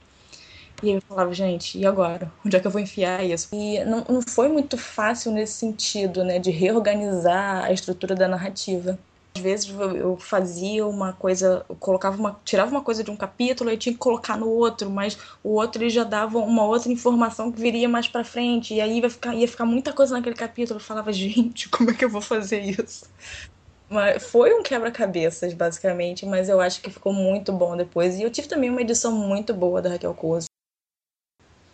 E 0.82 0.90
eu 0.90 1.00
falava, 1.02 1.32
gente, 1.32 1.78
e 1.78 1.86
agora? 1.86 2.30
Onde 2.44 2.56
é 2.56 2.60
que 2.60 2.66
eu 2.66 2.70
vou 2.70 2.80
enfiar 2.80 3.24
isso? 3.24 3.48
E 3.52 3.82
não, 3.84 4.04
não 4.08 4.22
foi 4.22 4.48
muito 4.48 4.76
fácil 4.76 5.30
nesse 5.30 5.54
sentido, 5.54 6.24
né, 6.24 6.38
de 6.38 6.50
reorganizar 6.50 7.64
a 7.64 7.72
estrutura 7.72 8.14
da 8.14 8.26
narrativa. 8.26 8.98
Às 9.36 9.42
vezes 9.42 9.68
eu 9.68 10.16
fazia 10.16 10.86
uma 10.86 11.12
coisa, 11.12 11.66
colocava 11.80 12.16
uma, 12.16 12.40
tirava 12.44 12.70
uma 12.70 12.82
coisa 12.82 13.02
de 13.02 13.10
um 13.10 13.16
capítulo 13.16 13.68
e 13.68 13.76
tinha 13.76 13.92
que 13.92 13.98
colocar 13.98 14.36
no 14.36 14.48
outro, 14.48 14.88
mas 14.88 15.18
o 15.42 15.54
outro 15.54 15.82
ele 15.82 15.90
já 15.90 16.04
dava 16.04 16.38
uma 16.38 16.64
outra 16.64 16.92
informação 16.92 17.50
que 17.50 17.60
viria 17.60 17.88
mais 17.88 18.06
para 18.06 18.22
frente 18.22 18.74
e 18.74 18.80
aí 18.80 19.00
ia 19.00 19.10
ficar, 19.10 19.34
ia 19.34 19.48
ficar 19.48 19.64
muita 19.66 19.92
coisa 19.92 20.14
naquele 20.14 20.36
capítulo. 20.36 20.78
Eu 20.78 20.84
falava, 20.84 21.10
gente, 21.12 21.68
como 21.68 21.90
é 21.90 21.94
que 21.94 22.04
eu 22.04 22.08
vou 22.08 22.20
fazer 22.20 22.60
isso? 22.60 23.06
Mas 23.90 24.24
foi 24.24 24.54
um 24.54 24.62
quebra-cabeças, 24.62 25.52
basicamente, 25.52 26.24
mas 26.24 26.48
eu 26.48 26.60
acho 26.60 26.80
que 26.80 26.90
ficou 26.90 27.12
muito 27.12 27.52
bom 27.52 27.76
depois. 27.76 28.16
E 28.16 28.22
eu 28.22 28.30
tive 28.30 28.48
também 28.48 28.70
uma 28.70 28.80
edição 28.82 29.12
muito 29.12 29.52
boa 29.52 29.82
da 29.82 29.90
Raquel 29.90 30.14
Couso. 30.14 30.46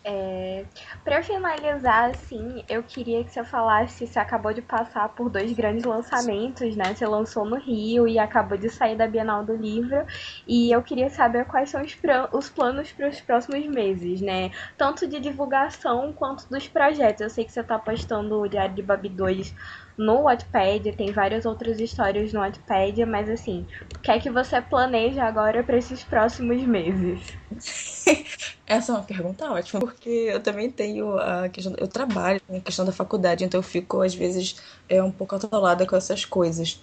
É, 0.03 0.65
para 1.03 1.21
finalizar, 1.21 2.09
assim, 2.09 2.63
eu 2.67 2.81
queria 2.81 3.23
que 3.23 3.31
você 3.31 3.43
falasse, 3.43 4.07
você 4.07 4.17
acabou 4.17 4.51
de 4.51 4.61
passar 4.61 5.07
por 5.09 5.29
dois 5.29 5.53
grandes 5.53 5.83
lançamentos, 5.85 6.75
né? 6.75 6.95
Você 6.95 7.05
lançou 7.05 7.45
no 7.45 7.55
Rio 7.57 8.07
e 8.07 8.17
acabou 8.17 8.57
de 8.57 8.67
sair 8.67 8.95
da 8.95 9.05
Bienal 9.07 9.45
do 9.45 9.55
Livro. 9.55 10.03
E 10.47 10.71
eu 10.71 10.81
queria 10.81 11.09
saber 11.09 11.45
quais 11.45 11.69
são 11.69 11.83
os, 11.83 11.95
os 12.33 12.49
planos 12.49 12.91
para 12.91 13.09
os 13.09 13.21
próximos 13.21 13.67
meses, 13.67 14.21
né? 14.21 14.49
Tanto 14.75 15.07
de 15.07 15.19
divulgação 15.19 16.11
quanto 16.13 16.49
dos 16.49 16.67
projetos. 16.67 17.21
Eu 17.21 17.29
sei 17.29 17.45
que 17.45 17.51
você 17.51 17.61
está 17.61 17.77
postando 17.77 18.41
o 18.41 18.47
Diário 18.47 18.73
de 18.73 18.81
Babi 18.81 19.09
2 19.09 19.53
no 19.97 20.23
Wattpad, 20.23 20.91
tem 20.93 21.11
várias 21.11 21.45
outras 21.45 21.79
histórias 21.79 22.33
no 22.33 22.39
Wattpad, 22.39 23.05
mas 23.05 23.29
assim, 23.29 23.67
o 23.95 23.99
que 24.01 24.11
é 24.11 24.19
que 24.19 24.29
você 24.29 24.61
planeja 24.61 25.23
agora 25.23 25.63
para 25.63 25.77
esses 25.77 26.03
próximos 26.03 26.61
meses? 26.63 27.37
Essa 28.65 28.93
é 28.93 28.95
uma 28.95 29.03
pergunta 29.03 29.51
ótima, 29.51 29.81
porque 29.81 30.09
eu 30.09 30.41
também 30.41 30.71
tenho 30.71 31.17
a 31.17 31.49
questão, 31.49 31.75
eu 31.77 31.87
trabalho 31.87 32.41
com 32.47 32.55
a 32.55 32.61
questão 32.61 32.85
da 32.85 32.93
faculdade, 32.93 33.43
então 33.43 33.59
eu 33.59 33.63
fico 33.63 34.01
às 34.01 34.15
vezes 34.15 34.55
é 34.87 35.03
um 35.03 35.11
pouco 35.11 35.35
atolada 35.35 35.85
com 35.85 35.95
essas 35.95 36.23
coisas. 36.23 36.81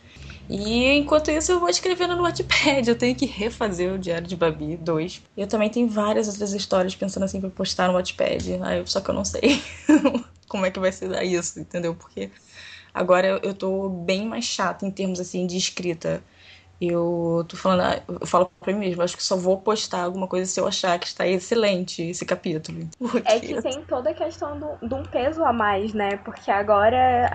E 0.48 0.84
enquanto 0.96 1.30
isso 1.30 1.52
eu 1.52 1.60
vou 1.60 1.68
escrevendo 1.68 2.16
no 2.16 2.22
Wattpad, 2.22 2.88
eu 2.88 2.96
tenho 2.96 3.14
que 3.14 3.26
refazer 3.26 3.92
o 3.92 3.98
Diário 3.98 4.26
de 4.26 4.34
Babi 4.36 4.76
2. 4.78 5.22
Eu 5.36 5.46
também 5.46 5.68
tenho 5.68 5.88
várias 5.88 6.26
outras 6.26 6.52
histórias 6.54 6.96
pensando 6.96 7.24
assim 7.24 7.40
para 7.40 7.50
postar 7.50 7.88
no 7.88 7.94
Wattpad, 7.94 8.58
só 8.86 9.00
que 9.00 9.10
eu 9.10 9.14
não 9.14 9.24
sei 9.24 9.62
como 10.48 10.64
é 10.64 10.70
que 10.70 10.80
vai 10.80 10.90
ser 10.90 11.22
isso, 11.22 11.60
entendeu? 11.60 11.94
Porque 11.94 12.30
Agora 12.98 13.40
eu 13.44 13.54
tô 13.54 13.88
bem 13.88 14.26
mais 14.26 14.44
chata 14.44 14.84
em 14.84 14.90
termos 14.90 15.20
assim 15.20 15.46
de 15.46 15.56
escrita. 15.56 16.20
Eu 16.80 17.44
tô 17.48 17.56
falando, 17.56 17.82
ah, 17.82 18.02
eu 18.20 18.26
falo 18.26 18.50
pra 18.61 18.72
mim 18.72 18.80
mesmo, 18.80 19.02
acho 19.02 19.16
que 19.16 19.22
só 19.22 19.37
vou 19.37 19.61
postar 19.61 20.02
alguma 20.04 20.28
coisa 20.28 20.46
se 20.46 20.61
eu 20.61 20.66
achar 20.66 20.98
que 20.98 21.06
está 21.06 21.26
excelente 21.26 22.02
esse 22.02 22.24
capítulo. 22.24 22.88
Porque... 22.98 23.28
É 23.28 23.40
que 23.40 23.61
tem 23.61 23.82
toda 23.82 24.11
a 24.11 24.14
questão 24.14 24.58
de 24.82 24.94
um 24.94 25.02
peso 25.02 25.44
a 25.44 25.52
mais, 25.52 25.92
né? 25.92 26.16
Porque 26.18 26.50
agora, 26.50 27.30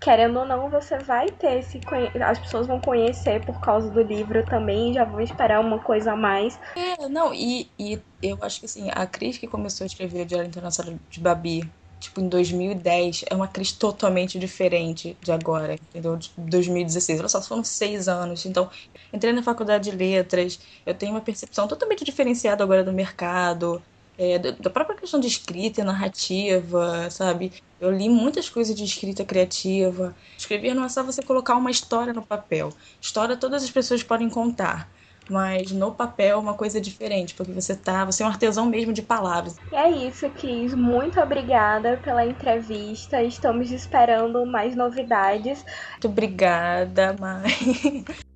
querendo 0.00 0.40
ou 0.40 0.46
não, 0.46 0.70
você 0.70 0.98
vai 0.98 1.30
ter 1.30 1.58
esse. 1.58 1.80
As 2.22 2.38
pessoas 2.38 2.66
vão 2.66 2.80
conhecer 2.80 3.44
por 3.44 3.60
causa 3.60 3.90
do 3.90 4.02
livro 4.02 4.44
também, 4.44 4.92
já 4.92 5.04
vão 5.04 5.20
esperar 5.20 5.60
uma 5.60 5.78
coisa 5.78 6.12
a 6.12 6.16
mais. 6.16 6.58
É, 6.76 7.08
não, 7.08 7.32
e, 7.32 7.70
e 7.78 8.00
eu 8.22 8.38
acho 8.42 8.60
que 8.60 8.66
assim, 8.66 8.90
a 8.90 9.06
Cris 9.06 9.38
que 9.38 9.46
começou 9.46 9.84
a 9.84 9.86
escrever 9.86 10.22
o 10.22 10.26
Diário 10.26 10.48
Internacional 10.48 10.98
de 11.08 11.20
Babi 11.20 11.70
tipo, 12.04 12.20
em 12.20 12.28
2010, 12.28 13.24
é 13.30 13.34
uma 13.34 13.48
crise 13.48 13.74
totalmente 13.74 14.38
diferente 14.38 15.16
de 15.20 15.32
agora, 15.32 15.74
entendeu? 15.74 16.16
De 16.16 16.30
2016. 16.36 17.20
Olha 17.20 17.28
só, 17.28 17.42
foram 17.42 17.64
seis 17.64 18.08
anos. 18.08 18.46
Então, 18.46 18.70
entrei 19.12 19.32
na 19.32 19.42
faculdade 19.42 19.90
de 19.90 19.96
letras, 19.96 20.60
eu 20.84 20.94
tenho 20.94 21.12
uma 21.12 21.20
percepção 21.20 21.66
totalmente 21.66 22.04
diferenciada 22.04 22.62
agora 22.62 22.84
do 22.84 22.92
mercado, 22.92 23.82
é, 24.18 24.38
da 24.38 24.70
própria 24.70 24.96
questão 24.96 25.18
de 25.18 25.26
escrita 25.26 25.80
e 25.80 25.84
narrativa, 25.84 27.10
sabe? 27.10 27.52
Eu 27.80 27.90
li 27.90 28.08
muitas 28.08 28.48
coisas 28.48 28.74
de 28.74 28.84
escrita 28.84 29.24
criativa. 29.24 30.14
Escrever 30.36 30.74
não 30.74 30.84
é 30.84 30.88
só 30.88 31.02
você 31.02 31.22
colocar 31.22 31.56
uma 31.56 31.70
história 31.70 32.12
no 32.12 32.22
papel. 32.22 32.72
História 33.00 33.36
todas 33.36 33.64
as 33.64 33.70
pessoas 33.70 34.02
podem 34.02 34.28
contar 34.30 34.88
mas 35.28 35.70
no 35.70 35.92
papel 35.92 36.36
é 36.36 36.40
uma 36.40 36.54
coisa 36.54 36.80
diferente, 36.80 37.34
porque 37.34 37.52
você 37.52 37.76
tá, 37.76 38.04
você 38.04 38.22
é 38.22 38.26
um 38.26 38.28
artesão 38.28 38.66
mesmo 38.66 38.92
de 38.92 39.02
palavras. 39.02 39.56
E 39.72 39.76
é 39.76 39.90
isso, 39.90 40.28
Cris. 40.30 40.74
Muito 40.74 41.20
obrigada 41.20 41.96
pela 41.98 42.24
entrevista. 42.24 43.22
Estamos 43.22 43.70
esperando 43.70 44.44
mais 44.46 44.74
novidades. 44.74 45.64
Muito 45.92 46.08
obrigada, 46.08 47.16
mãe. 47.18 48.04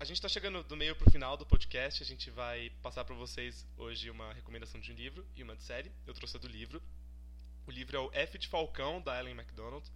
A 0.00 0.04
gente 0.06 0.16
está 0.16 0.28
chegando 0.28 0.62
do 0.62 0.74
meio 0.78 0.96
para 0.96 1.06
o 1.06 1.10
final 1.10 1.36
do 1.36 1.44
podcast. 1.44 2.02
A 2.02 2.06
gente 2.06 2.30
vai 2.30 2.70
passar 2.82 3.04
para 3.04 3.14
vocês 3.14 3.66
hoje 3.76 4.08
uma 4.08 4.32
recomendação 4.32 4.80
de 4.80 4.90
um 4.90 4.94
livro 4.94 5.26
e 5.36 5.42
uma 5.42 5.54
de 5.54 5.62
série. 5.62 5.92
Eu 6.06 6.14
trouxe 6.14 6.38
a 6.38 6.40
do 6.40 6.48
livro. 6.48 6.82
O 7.66 7.70
livro 7.70 7.98
é 7.98 8.00
o 8.00 8.10
F 8.14 8.38
de 8.38 8.48
Falcão, 8.48 9.02
da 9.02 9.20
Ellen 9.20 9.34
MacDonald. 9.34 9.86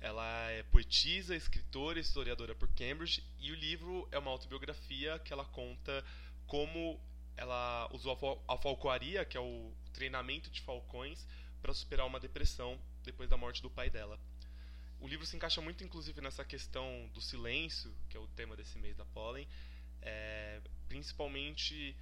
Ela 0.00 0.50
é 0.50 0.62
poetisa, 0.64 1.34
escritora 1.34 1.98
historiadora 1.98 2.54
por 2.54 2.68
Cambridge 2.74 3.24
e 3.38 3.50
o 3.50 3.54
livro 3.54 4.08
é 4.12 4.18
uma 4.18 4.30
autobiografia 4.30 5.18
que 5.18 5.32
ela 5.32 5.44
conta 5.44 6.04
como 6.46 7.00
ela 7.36 7.88
usou 7.92 8.44
a 8.48 8.56
falcoaria, 8.56 9.24
que 9.24 9.36
é 9.36 9.40
o 9.40 9.72
treinamento 9.92 10.50
de 10.50 10.60
falcões, 10.62 11.26
para 11.60 11.74
superar 11.74 12.06
uma 12.06 12.20
depressão 12.20 12.78
depois 13.02 13.28
da 13.28 13.36
morte 13.36 13.62
do 13.62 13.70
pai 13.70 13.90
dela. 13.90 14.18
O 15.00 15.06
livro 15.06 15.26
se 15.26 15.36
encaixa 15.36 15.60
muito, 15.60 15.84
inclusive, 15.84 16.20
nessa 16.20 16.44
questão 16.44 17.10
do 17.12 17.20
silêncio, 17.20 17.94
que 18.08 18.16
é 18.16 18.20
o 18.20 18.26
tema 18.28 18.56
desse 18.56 18.78
mês 18.78 18.96
da 18.96 19.04
Pollen, 19.04 19.46
é, 20.00 20.60
principalmente 20.88 21.96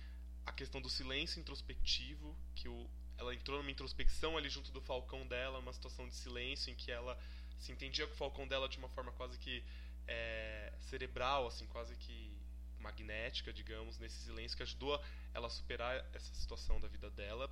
a 0.47 0.53
questão 0.53 0.81
do 0.81 0.89
silêncio 0.89 1.41
introspectivo, 1.41 2.37
que 2.55 2.69
o, 2.69 2.89
ela 3.19 3.35
entrou 3.35 3.59
numa 3.59 3.71
introspecção 3.71 4.37
ali 4.37 4.49
junto 4.49 4.71
do 4.71 4.81
falcão 4.81 5.27
dela, 5.27 5.59
uma 5.59 5.73
situação 5.73 6.09
de 6.09 6.15
silêncio 6.15 6.71
em 6.71 6.77
que 6.77 6.91
ela 6.91 7.19
se 7.59 7.73
entendia 7.73 8.07
com 8.07 8.14
o 8.14 8.17
falcão 8.17 8.47
dela 8.47 8.69
de 8.69 8.79
uma 8.79 8.88
forma 8.88 9.12
quase 9.12 9.38
que 9.38 9.64
é, 10.07 10.73
cerebral, 10.81 11.47
assim, 11.47 11.67
quase 11.67 11.97
que 11.97 12.37
magnética, 12.79 13.53
digamos, 13.53 13.99
nesse 13.99 14.23
silêncio 14.25 14.57
que 14.57 14.62
ajudou 14.62 15.03
ela 15.33 15.47
a 15.47 15.51
superar 15.51 15.97
essa 16.12 16.35
situação 16.35 16.81
da 16.81 16.88
vida 16.88 17.11
dela. 17.11 17.51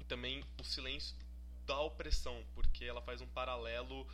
E 0.00 0.04
também 0.04 0.44
o 0.60 0.64
silêncio 0.64 1.16
da 1.66 1.80
opressão, 1.80 2.44
porque 2.54 2.84
ela 2.84 3.02
faz 3.02 3.20
um 3.20 3.26
paralelo 3.26 4.06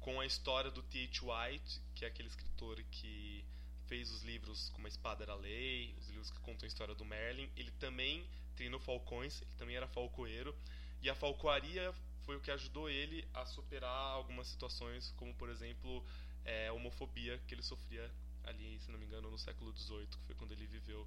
com 0.00 0.20
a 0.20 0.26
história 0.26 0.70
do 0.70 0.82
T.H. 0.82 1.20
White, 1.22 1.80
que 1.94 2.04
é 2.04 2.08
aquele 2.08 2.28
escritor 2.28 2.82
que 2.90 3.44
fez 3.86 4.10
os 4.10 4.22
livros 4.22 4.68
Como 4.70 4.86
a 4.86 4.88
Espada 4.88 5.24
Era 5.24 5.32
a 5.32 5.36
Lei, 5.36 5.94
os 5.98 6.08
livros 6.08 6.30
que 6.30 6.40
contam 6.40 6.66
a 6.66 6.68
história 6.68 6.94
do 6.94 7.04
Merlin. 7.04 7.50
Ele 7.56 7.70
também 7.72 8.26
treinou 8.54 8.80
falcões, 8.80 9.40
ele 9.42 9.54
também 9.56 9.76
era 9.76 9.86
falcoeiro, 9.88 10.56
e 11.00 11.08
a 11.08 11.14
falcoaria 11.14 11.94
foi 12.24 12.36
o 12.36 12.40
que 12.40 12.50
ajudou 12.50 12.88
ele 12.88 13.26
a 13.34 13.44
superar 13.44 14.12
algumas 14.12 14.46
situações, 14.48 15.12
como 15.16 15.34
por 15.34 15.48
exemplo 15.48 16.04
é, 16.44 16.68
a 16.68 16.72
homofobia 16.72 17.38
que 17.46 17.54
ele 17.54 17.62
sofria 17.62 18.10
ali, 18.44 18.78
se 18.80 18.90
não 18.90 18.98
me 18.98 19.06
engano, 19.06 19.30
no 19.30 19.38
século 19.38 19.72
XVIII, 19.76 20.06
que 20.06 20.26
foi 20.26 20.34
quando 20.34 20.52
ele 20.52 20.66
viveu. 20.66 21.06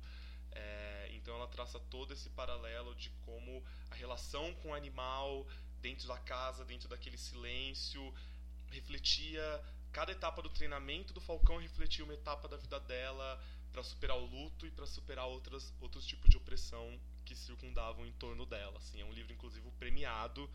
É, 0.51 1.09
então 1.13 1.35
ela 1.35 1.47
traça 1.47 1.79
todo 1.79 2.13
esse 2.13 2.29
paralelo 2.29 2.95
de 2.95 3.09
como 3.25 3.63
a 3.91 3.95
relação 3.95 4.53
com 4.55 4.69
o 4.69 4.73
animal 4.73 5.45
dentro 5.81 6.07
da 6.07 6.17
casa, 6.17 6.63
dentro 6.63 6.87
daquele 6.87 7.17
silêncio, 7.17 8.13
refletia 8.71 9.63
cada 9.95 10.11
etapa 10.11 10.41
do 10.41 10.49
treinamento 10.49 11.13
do 11.13 11.21
Falcão 11.21 11.57
refletia 11.57 12.03
uma 12.03 12.13
etapa 12.13 12.49
da 12.49 12.57
vida 12.57 12.77
dela 12.81 13.41
para 13.71 13.81
superar 13.81 14.17
o 14.17 14.25
luto 14.25 14.67
e 14.67 14.71
para 14.71 14.85
superar 14.85 15.25
outras, 15.25 15.73
outros 15.79 16.05
tipos 16.05 16.29
de 16.29 16.35
opressão 16.35 16.99
que 17.23 17.33
circundavam 17.33 18.05
em 18.05 18.11
torno 18.11 18.45
dela. 18.45 18.77
Assim, 18.77 18.99
é 18.99 19.05
um 19.05 19.13
livro 19.13 19.31
inclusive 19.31 19.65
premiado 19.79 20.49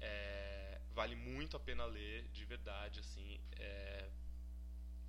é, 0.00 0.80
vale 0.92 1.14
muito 1.14 1.56
a 1.56 1.60
pena 1.60 1.84
ler, 1.84 2.28
de 2.28 2.44
verdade, 2.44 3.00
assim. 3.00 3.40
É, 3.56 4.10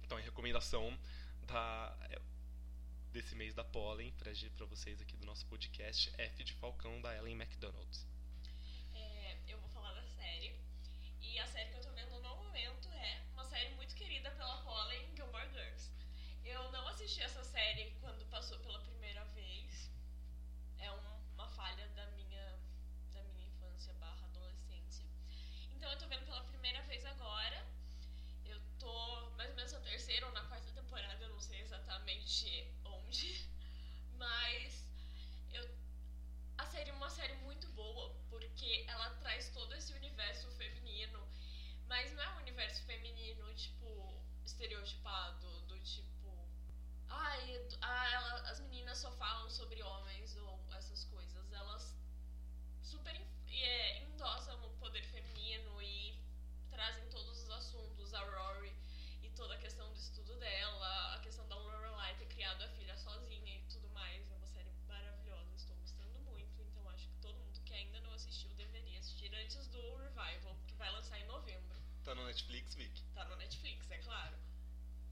então, 0.04 0.17
é 0.17 0.21
recomendação 0.21 0.97
da, 1.47 1.97
é, 2.10 2.21
desse 3.12 3.36
mês 3.36 3.54
da 3.54 3.63
Pollen 3.63 4.12
para 4.12 4.65
vocês 4.65 5.01
aqui 5.01 5.15
do 5.17 5.25
nosso 5.25 5.45
podcast 5.47 6.12
F 6.17 6.43
de 6.43 6.54
Falcão, 6.54 7.01
da 7.01 7.15
Ellen 7.15 7.36
McDonald. 7.36 8.12
Eu 9.47 9.60
vou 9.60 9.69
falar 9.69 9.93
da 9.93 10.04
série. 10.04 10.56
E 11.19 11.38
a 11.39 11.45
série 11.47 11.69
que 11.69 11.75
eu 11.75 11.80
estou 11.80 11.93
vendo 11.93 12.19
no 12.21 12.36
momento 12.38 12.89
é 12.93 13.21
uma 13.34 13.43
série 13.45 13.73
muito 13.75 13.95
querida 13.95 14.32
pela 14.32 14.62
Polen 14.63 15.15
Gilmore 15.15 15.49
Girls. 15.51 15.91
Eu 16.43 16.71
não 16.71 16.88
assisti 16.88 17.21
essa 17.21 17.43
série 17.43 17.90
mas 34.21 34.88
eu, 35.51 35.63
a 36.57 36.65
série 36.67 36.91
é 36.91 36.93
uma 36.93 37.10
série 37.10 37.34
muito 37.47 37.67
boa, 37.69 38.15
porque 38.29 38.86
ela 38.88 39.10
traz 39.21 39.49
todo 39.49 39.73
esse 39.73 39.93
universo 39.93 40.47
feminino, 40.51 41.19
mas 41.88 42.13
não 42.13 42.23
é 42.23 42.29
um 42.36 42.41
universo 42.45 42.84
feminino, 42.84 43.53
tipo, 43.55 44.21
estereotipado, 44.45 45.62
do 45.62 45.79
tipo, 45.79 46.29
ai, 47.10 47.67
ah, 47.81 48.10
ela, 48.12 48.34
as 48.51 48.60
meninas 48.60 48.99
só 48.99 49.12
falam 49.13 49.49
sobre 49.49 49.81
homens 49.81 50.36
ou 50.38 50.63
essas 50.77 51.03
coisas. 51.05 51.51
Elas 51.51 51.95
super 52.84 53.15
é, 53.49 54.03
endossam 54.03 54.55
o 54.65 54.69
poder 54.77 55.03
feminino 55.05 55.81
e 55.81 56.15
trazem 56.69 57.10
todos 57.10 57.41
os 57.43 57.49
assuntos, 57.49 58.13
a 58.13 58.21
Rory 58.23 58.75
e 59.23 59.29
toda 59.31 59.55
a 59.55 59.57
questão 59.57 59.91
do 59.91 59.99
estudo 59.99 60.36
dela, 60.36 61.15
a 61.15 61.19
questão 61.19 61.47
da 61.47 61.55
Lorelai 61.55 62.15
ter 62.17 62.27
criado 62.27 62.62
a 62.62 62.69
filha 62.69 62.95
sozinha 62.97 63.61
antes 69.52 69.68
do 69.68 69.96
Revival, 69.98 70.56
que 70.66 70.74
vai 70.76 70.90
lançar 70.92 71.20
em 71.20 71.26
novembro. 71.26 71.78
Tá 72.06 72.16
no 72.16 72.26
Netflix, 72.26 72.74
Vic. 72.74 73.04
Tá 73.14 73.26
no 73.26 73.36
Netflix, 73.36 73.92
é 73.92 73.98
claro. 73.98 74.38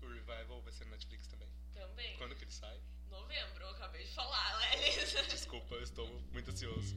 O 0.01 0.07
Revival 0.07 0.61
vai 0.61 0.71
ser 0.71 0.85
no 0.85 0.91
Netflix 0.91 1.27
também. 1.27 1.49
Também. 1.73 2.15
Quando 2.17 2.35
que 2.35 2.45
ele 2.45 2.51
sai? 2.51 2.79
Novembro, 3.09 3.63
eu 3.63 3.69
acabei 3.71 4.05
de 4.05 4.11
falar, 4.11 4.57
Lelis. 4.59 5.11
Desculpa, 5.27 5.75
eu 5.75 5.83
estou 5.83 6.07
muito 6.31 6.51
ansioso. 6.51 6.95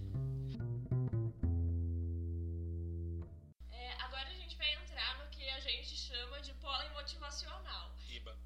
É, 3.71 3.93
agora 3.95 4.29
a 4.29 4.35
gente 4.35 4.57
vai 4.57 4.73
entrar 4.75 5.19
no 5.19 5.29
que 5.31 5.49
a 5.49 5.59
gente 5.59 5.97
chama 5.97 6.41
de 6.43 6.55
pólen 6.55 6.91
motivacional. 6.91 7.93
Iba. 8.09 8.39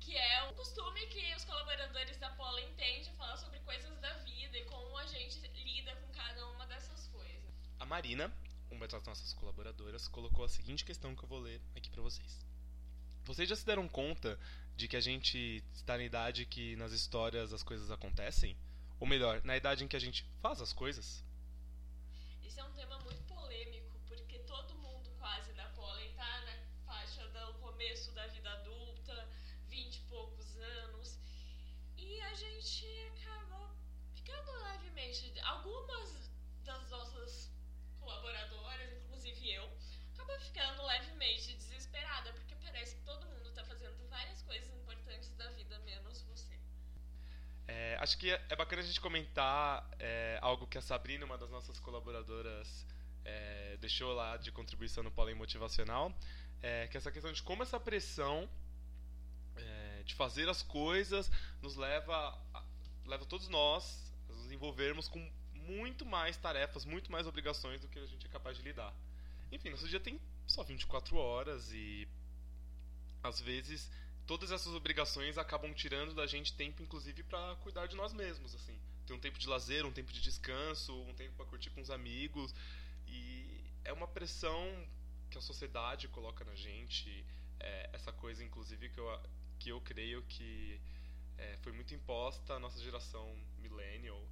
Que 0.00 0.16
é 0.16 0.42
um 0.50 0.54
costume 0.54 1.06
que 1.06 1.32
os 1.36 1.44
colaboradores 1.44 2.16
da 2.16 2.30
Pollen 2.30 2.74
têm 2.74 3.02
de 3.02 3.12
falar 3.12 3.36
sobre 3.36 3.60
coisas 3.60 3.96
da 4.00 4.12
vida 4.18 4.58
e 4.58 4.64
como 4.64 4.98
a 4.98 5.06
gente 5.06 5.38
lida 5.46 5.94
com 5.94 6.12
cada 6.12 6.44
uma 6.48 6.66
dessas 6.66 7.06
coisas. 7.06 7.46
A 7.78 7.84
Marina, 7.96 8.30
uma 8.70 8.86
das 8.86 9.02
nossas 9.04 9.32
colaboradoras, 9.32 10.06
colocou 10.06 10.44
a 10.44 10.48
seguinte 10.50 10.84
questão 10.84 11.16
que 11.16 11.24
eu 11.24 11.28
vou 11.30 11.38
ler 11.38 11.62
aqui 11.74 11.88
pra 11.88 12.02
vocês. 12.02 12.44
Vocês 13.24 13.48
já 13.48 13.56
se 13.56 13.64
deram 13.64 13.88
conta 13.88 14.38
de 14.76 14.86
que 14.86 14.98
a 14.98 15.00
gente 15.00 15.64
está 15.72 15.96
na 15.96 16.04
idade 16.04 16.44
que 16.44 16.76
nas 16.76 16.92
histórias 16.92 17.54
as 17.54 17.62
coisas 17.62 17.90
acontecem? 17.90 18.54
Ou 19.00 19.06
melhor, 19.06 19.42
na 19.44 19.56
idade 19.56 19.82
em 19.82 19.88
que 19.88 19.96
a 19.96 19.98
gente 19.98 20.26
faz 20.42 20.60
as 20.60 20.74
coisas? 20.74 21.24
Esse 22.44 22.60
é 22.60 22.64
um 22.64 22.72
tema 22.74 22.98
muito 22.98 23.22
polêmico, 23.22 23.98
porque 24.06 24.40
todo 24.40 24.74
mundo 24.74 25.08
quase 25.18 25.54
da 25.54 25.66
Pollen 25.70 26.12
tá 26.16 26.42
na 26.42 26.54
faixa 26.84 27.26
do 27.28 27.54
começo 27.60 28.12
da 28.12 28.26
vida 28.26 28.50
adulta, 28.60 29.26
vinte 29.68 29.96
e 29.96 30.02
poucos 30.02 30.54
anos, 30.58 31.18
e 31.96 32.20
a 32.20 32.34
gente 32.34 32.86
acaba 33.16 33.74
ficando 34.12 34.52
levemente. 34.64 35.32
Algumas 35.40 36.30
das 36.62 36.90
nossas 36.90 37.46
colaboradoras, 38.00 38.92
inclusive 39.02 39.50
eu, 39.50 39.68
acaba 40.14 40.38
ficando 40.56 40.82
levemente 40.86 41.52
desesperada, 41.54 42.32
porque 42.32 42.54
parece 42.56 42.96
que 42.96 43.02
todo 43.02 43.26
mundo 43.26 43.50
tá 43.52 43.62
fazendo 43.64 43.94
várias 44.08 44.40
coisas 44.42 44.74
importantes 44.74 45.28
da 45.36 45.50
vida, 45.50 45.78
menos 45.80 46.22
você. 46.22 46.58
É, 47.68 47.96
acho 48.00 48.16
que 48.16 48.30
é 48.30 48.56
bacana 48.56 48.80
a 48.80 48.84
gente 48.84 48.98
comentar 48.98 49.86
é, 49.98 50.38
algo 50.40 50.66
que 50.66 50.78
a 50.78 50.80
Sabrina, 50.80 51.26
uma 51.26 51.36
das 51.36 51.50
nossas 51.50 51.78
colaboradoras, 51.78 52.86
é, 53.22 53.76
deixou 53.82 54.14
lá 54.14 54.38
de 54.38 54.50
contribuição 54.50 55.02
no 55.04 55.10
Pólen 55.10 55.34
Motivacional, 55.34 56.10
é, 56.62 56.86
que 56.88 56.96
é 56.96 56.98
essa 56.98 57.12
questão 57.12 57.30
de 57.30 57.42
como 57.42 57.62
essa 57.62 57.78
pressão 57.78 58.48
é, 59.56 60.02
de 60.04 60.14
fazer 60.14 60.48
as 60.48 60.62
coisas 60.62 61.30
nos 61.60 61.76
leva, 61.76 62.16
a- 62.54 62.64
leva 63.04 63.26
todos 63.26 63.48
nós 63.48 64.10
a 64.30 64.32
nos 64.32 64.50
envolvermos 64.50 65.06
com 65.06 65.30
muito 65.52 66.06
mais 66.06 66.38
tarefas, 66.38 66.86
muito 66.86 67.12
mais 67.12 67.26
obrigações 67.26 67.82
do 67.82 67.88
que 67.88 67.98
a 67.98 68.06
gente 68.06 68.26
é 68.26 68.30
capaz 68.30 68.56
de 68.56 68.62
lidar. 68.62 68.94
Enfim, 69.52 69.68
nosso 69.70 69.86
dia 69.88 70.00
tem 70.00 70.18
só 70.46 70.62
24 70.62 71.16
horas 71.16 71.72
e 71.72 72.08
às 73.22 73.40
vezes 73.40 73.90
todas 74.26 74.50
essas 74.50 74.72
obrigações 74.74 75.38
acabam 75.38 75.72
tirando 75.72 76.14
da 76.14 76.26
gente 76.26 76.52
tempo, 76.54 76.82
inclusive, 76.82 77.22
pra 77.22 77.56
cuidar 77.62 77.86
de 77.86 77.96
nós 77.96 78.12
mesmos, 78.12 78.54
assim. 78.54 78.78
Ter 79.06 79.12
um 79.12 79.20
tempo 79.20 79.38
de 79.38 79.48
lazer, 79.48 79.86
um 79.86 79.92
tempo 79.92 80.12
de 80.12 80.20
descanso, 80.20 80.92
um 81.02 81.14
tempo 81.14 81.34
pra 81.36 81.46
curtir 81.46 81.70
com 81.70 81.80
os 81.80 81.90
amigos. 81.90 82.52
E 83.06 83.64
é 83.84 83.92
uma 83.92 84.08
pressão 84.08 84.88
que 85.30 85.38
a 85.38 85.40
sociedade 85.40 86.08
coloca 86.08 86.44
na 86.44 86.54
gente. 86.54 87.24
é, 87.60 87.90
essa 87.92 88.12
coisa, 88.12 88.44
inclusive, 88.44 88.90
que 88.90 89.00
eu, 89.00 89.20
que 89.58 89.68
eu 89.70 89.80
creio 89.80 90.22
que 90.24 90.80
é, 91.38 91.56
foi 91.58 91.72
muito 91.72 91.94
imposta 91.94 92.54
à 92.54 92.58
nossa 92.58 92.78
geração 92.82 93.34
millennial 93.58 94.22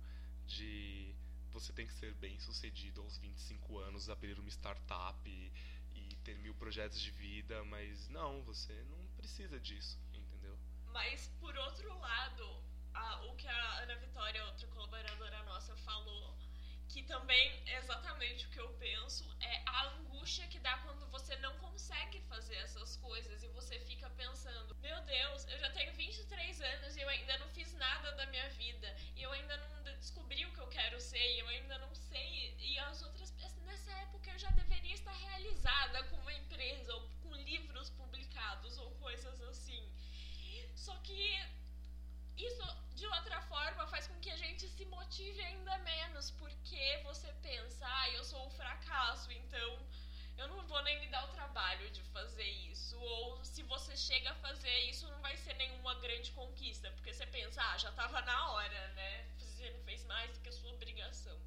de 0.46 1.14
você 1.52 1.72
tem 1.72 1.86
que 1.86 1.94
ser 1.94 2.12
bem 2.14 2.38
sucedido 2.40 3.00
aos 3.00 3.16
25 3.18 3.78
anos, 3.78 4.10
abrir 4.10 4.38
uma 4.38 4.48
startup 4.50 5.52
ter 6.24 6.36
mil 6.38 6.54
projetos 6.54 7.00
de 7.00 7.10
vida, 7.10 7.62
mas 7.64 8.08
não, 8.08 8.42
você 8.42 8.72
não 8.92 9.00
precisa 9.18 9.58
disso, 9.60 9.98
entendeu? 10.12 10.56
Mas, 10.92 11.28
por 11.40 11.56
outro 11.66 11.98
lado, 11.98 12.46
a- 12.94 13.20
o 13.26 13.34
que 13.36 13.46
a 13.48 13.78
Ana 13.82 13.96
Vitória, 13.96 14.44
outra 14.46 14.66
colaboradora 14.68 15.42
nossa, 15.44 15.76
falou, 15.76 16.36
que 16.88 17.02
também 17.02 17.46
é 17.66 17.78
exatamente 17.78 18.46
o 18.46 18.50
que 18.50 18.60
eu 18.60 18.68
penso, 18.86 19.24
é 19.40 19.62
a 19.66 19.86
angústia 19.96 20.46
que 20.46 20.58
dá 20.60 20.78
quando 20.78 21.06
você 21.10 21.34
não 21.36 21.52
consegue 21.58 22.20
fazer 22.32 22.54
essas 22.66 22.96
coisas 22.98 23.42
e 23.42 23.48
você 23.48 23.78
fica 23.80 24.08
pensando: 24.10 24.74
meu 24.76 25.00
Deus, 25.02 25.46
eu 25.48 25.58
já 25.58 25.70
tenho 25.72 25.92
23 25.94 26.60
anos 26.60 26.96
e 26.96 27.00
eu 27.00 27.08
ainda 27.08 27.36
não 27.38 27.48
fiz 27.48 27.72
nada 27.74 28.12
da 28.12 28.26
minha 28.26 28.48
vida, 28.50 28.88
e 29.16 29.22
eu 29.22 29.32
ainda 29.32 29.56
não 29.56 29.82
de- 29.82 29.96
descobri 29.96 30.44
o 30.46 30.52
que 30.52 30.60
eu 30.60 30.68
quero 30.68 31.00
ser, 31.00 31.26
e 31.34 31.38
eu 31.40 31.48
ainda 31.48 31.78
não 31.78 31.92
sei. 31.94 32.54
E 32.60 32.78
as 32.78 33.02
outras 33.02 33.30
pessoas, 33.32 33.62
nessa 33.64 33.90
época 34.06 34.30
eu 34.30 34.38
já 34.38 34.50
deveria 34.50 34.94
estar 34.94 35.12
realizada 35.12 36.04
com 36.04 36.16
uma 36.18 36.32
empresa, 36.32 36.94
ou 36.94 37.08
com 37.22 37.34
livros 37.34 37.90
publicados, 37.90 38.78
ou 38.78 38.90
coisas 39.06 39.40
assim. 39.42 39.82
Só 40.76 40.94
que 40.98 41.18
isso, 42.36 42.62
de 42.94 43.06
outra 43.06 43.40
forma, 43.42 43.86
faz 43.86 44.06
com 44.06 44.18
que 44.20 44.30
a 44.30 44.36
motive 45.14 45.40
ainda 45.42 45.78
menos, 45.78 46.32
porque 46.32 47.00
você 47.04 47.32
pensa, 47.34 47.86
ah, 47.86 48.10
eu 48.10 48.24
sou 48.24 48.44
um 48.44 48.50
fracasso, 48.50 49.30
então 49.30 49.78
eu 50.36 50.48
não 50.48 50.66
vou 50.66 50.82
nem 50.82 50.98
me 50.98 51.06
dar 51.06 51.24
o 51.26 51.28
trabalho 51.28 51.88
de 51.92 52.02
fazer 52.14 52.50
isso. 52.72 52.98
Ou 52.98 53.44
se 53.44 53.62
você 53.62 53.96
chega 53.96 54.32
a 54.32 54.34
fazer 54.46 54.76
isso, 54.90 55.08
não 55.08 55.20
vai 55.20 55.36
ser 55.36 55.54
nenhuma 55.54 55.94
grande 56.00 56.32
conquista, 56.32 56.90
porque 56.96 57.14
você 57.14 57.24
pensa, 57.26 57.62
ah, 57.62 57.78
já 57.78 57.92
tava 57.92 58.20
na 58.22 58.50
hora, 58.50 58.88
né? 58.94 59.28
Você 59.38 59.70
não 59.70 59.84
fez 59.84 60.04
mais 60.04 60.32
do 60.32 60.40
que 60.40 60.48
a 60.48 60.52
sua 60.52 60.72
obrigação. 60.72 61.38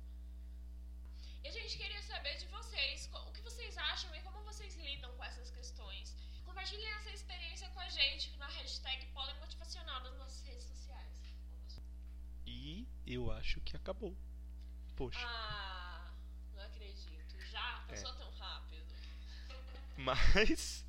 E 1.43 1.49
a 1.49 1.51
gente 1.51 1.77
queria 1.77 2.01
saber 2.03 2.38
de 2.38 2.45
vocês, 2.45 3.10
o 3.12 3.32
que 3.34 3.41
vocês 3.41 3.77
acham 3.77 4.15
e 4.15 4.21
como 4.21 4.41
vocês 4.43 4.77
lidam 4.77 5.13
com 5.17 5.25
essas 5.25 5.51
questões. 5.51 6.15
Compartilhem 6.45 6.89
essa 6.99 7.12
experiência 7.12 7.69
com 7.71 7.82
a 7.82 7.89
gente 7.89 8.32
na 8.38 8.47
hashtag 8.47 9.08
Pólen 9.08 9.36
Motivacional 9.41 9.99
nas 10.03 10.17
nossas 10.17 10.41
redes 10.47 10.63
sociais. 10.63 10.87
E 12.50 12.88
eu 13.06 13.30
acho 13.32 13.60
que 13.62 13.76
acabou. 13.76 14.16
Poxa. 14.96 15.20
Ah, 15.22 16.12
não 16.56 16.64
acredito. 16.64 17.12
Já? 17.52 17.84
Passou 17.88 18.10
É. 18.12 18.16
tão 18.16 18.32
rápido. 18.32 18.84
Mas 19.98 20.86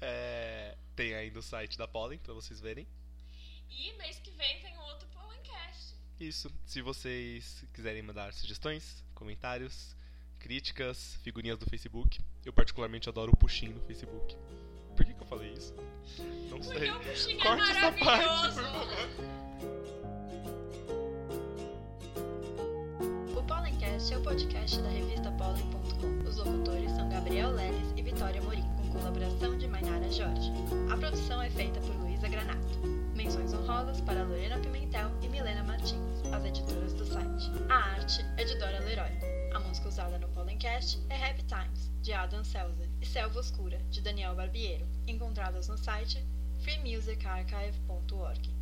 é, 0.00 0.76
tem 0.94 1.14
ainda 1.14 1.38
o 1.38 1.42
site 1.42 1.76
da 1.76 1.88
Pollen 1.88 2.18
pra 2.18 2.32
vocês 2.32 2.60
verem. 2.60 2.86
E 3.68 3.92
mês 3.94 4.18
que 4.20 4.30
vem 4.32 4.60
tem 4.60 4.76
outro 4.78 5.06
Polencast. 5.08 5.94
Isso. 6.18 6.50
Se 6.66 6.80
vocês 6.82 7.64
quiserem 7.72 8.02
mandar 8.02 8.32
sugestões, 8.32 9.02
comentários, 9.14 9.96
críticas, 10.38 11.16
figurinhas 11.22 11.58
do 11.58 11.66
Facebook, 11.66 12.20
eu 12.44 12.52
particularmente 12.52 13.08
adoro 13.08 13.32
o 13.32 13.36
puxinho 13.36 13.74
no 13.74 13.80
Facebook. 13.82 14.36
Por 14.96 15.04
que, 15.06 15.14
que 15.14 15.22
eu 15.22 15.26
falei 15.26 15.52
isso? 15.52 15.74
Não 16.50 16.60
Porque 16.60 16.78
sei. 16.78 16.92
puxinho 16.92 17.40
é 17.40 17.42
Corte 17.42 17.70
essa 17.70 17.92
parte, 17.92 18.54
por 18.54 18.62
favor. 18.62 19.99
Pollencast 24.00 24.14
é 24.14 24.16
o 24.16 24.22
podcast 24.22 24.80
da 24.80 24.88
revista 24.88 25.30
Pollen.com. 25.32 26.28
Os 26.28 26.36
locutores 26.38 26.90
são 26.92 27.08
Gabriel 27.10 27.50
Leles 27.50 27.92
e 27.96 28.02
Vitória 28.02 28.40
Morim, 28.40 28.64
com 28.78 28.88
colaboração 28.98 29.58
de 29.58 29.68
Mainara 29.68 30.10
Jorge. 30.10 30.50
A 30.90 30.96
produção 30.96 31.42
é 31.42 31.50
feita 31.50 31.78
por 31.80 31.94
Luísa 31.96 32.26
Granato. 32.26 32.78
Menções 33.14 33.52
honrosas 33.52 34.00
para 34.00 34.24
Lorena 34.24 34.58
Pimentel 34.58 35.10
e 35.20 35.28
Milena 35.28 35.62
Martins, 35.64 36.24
as 36.32 36.44
editoras 36.46 36.94
do 36.94 37.04
site. 37.04 37.50
A 37.68 37.74
arte 37.74 38.24
é 38.38 38.44
de 38.44 38.58
Dora 38.58 38.80
Leroy. 38.80 39.10
A 39.54 39.60
música 39.60 39.88
usada 39.88 40.18
no 40.18 40.28
Pollencast 40.28 40.98
é 41.10 41.16
Happy 41.16 41.42
Times, 41.42 41.90
de 42.00 42.14
Adam 42.14 42.42
Selzer, 42.42 42.88
e 43.02 43.06
Selva 43.06 43.38
Oscura, 43.38 43.78
de 43.90 44.00
Daniel 44.00 44.34
Barbiero, 44.34 44.86
encontradas 45.06 45.68
no 45.68 45.76
site 45.76 46.24
freemusicarchive.org. 46.60 48.50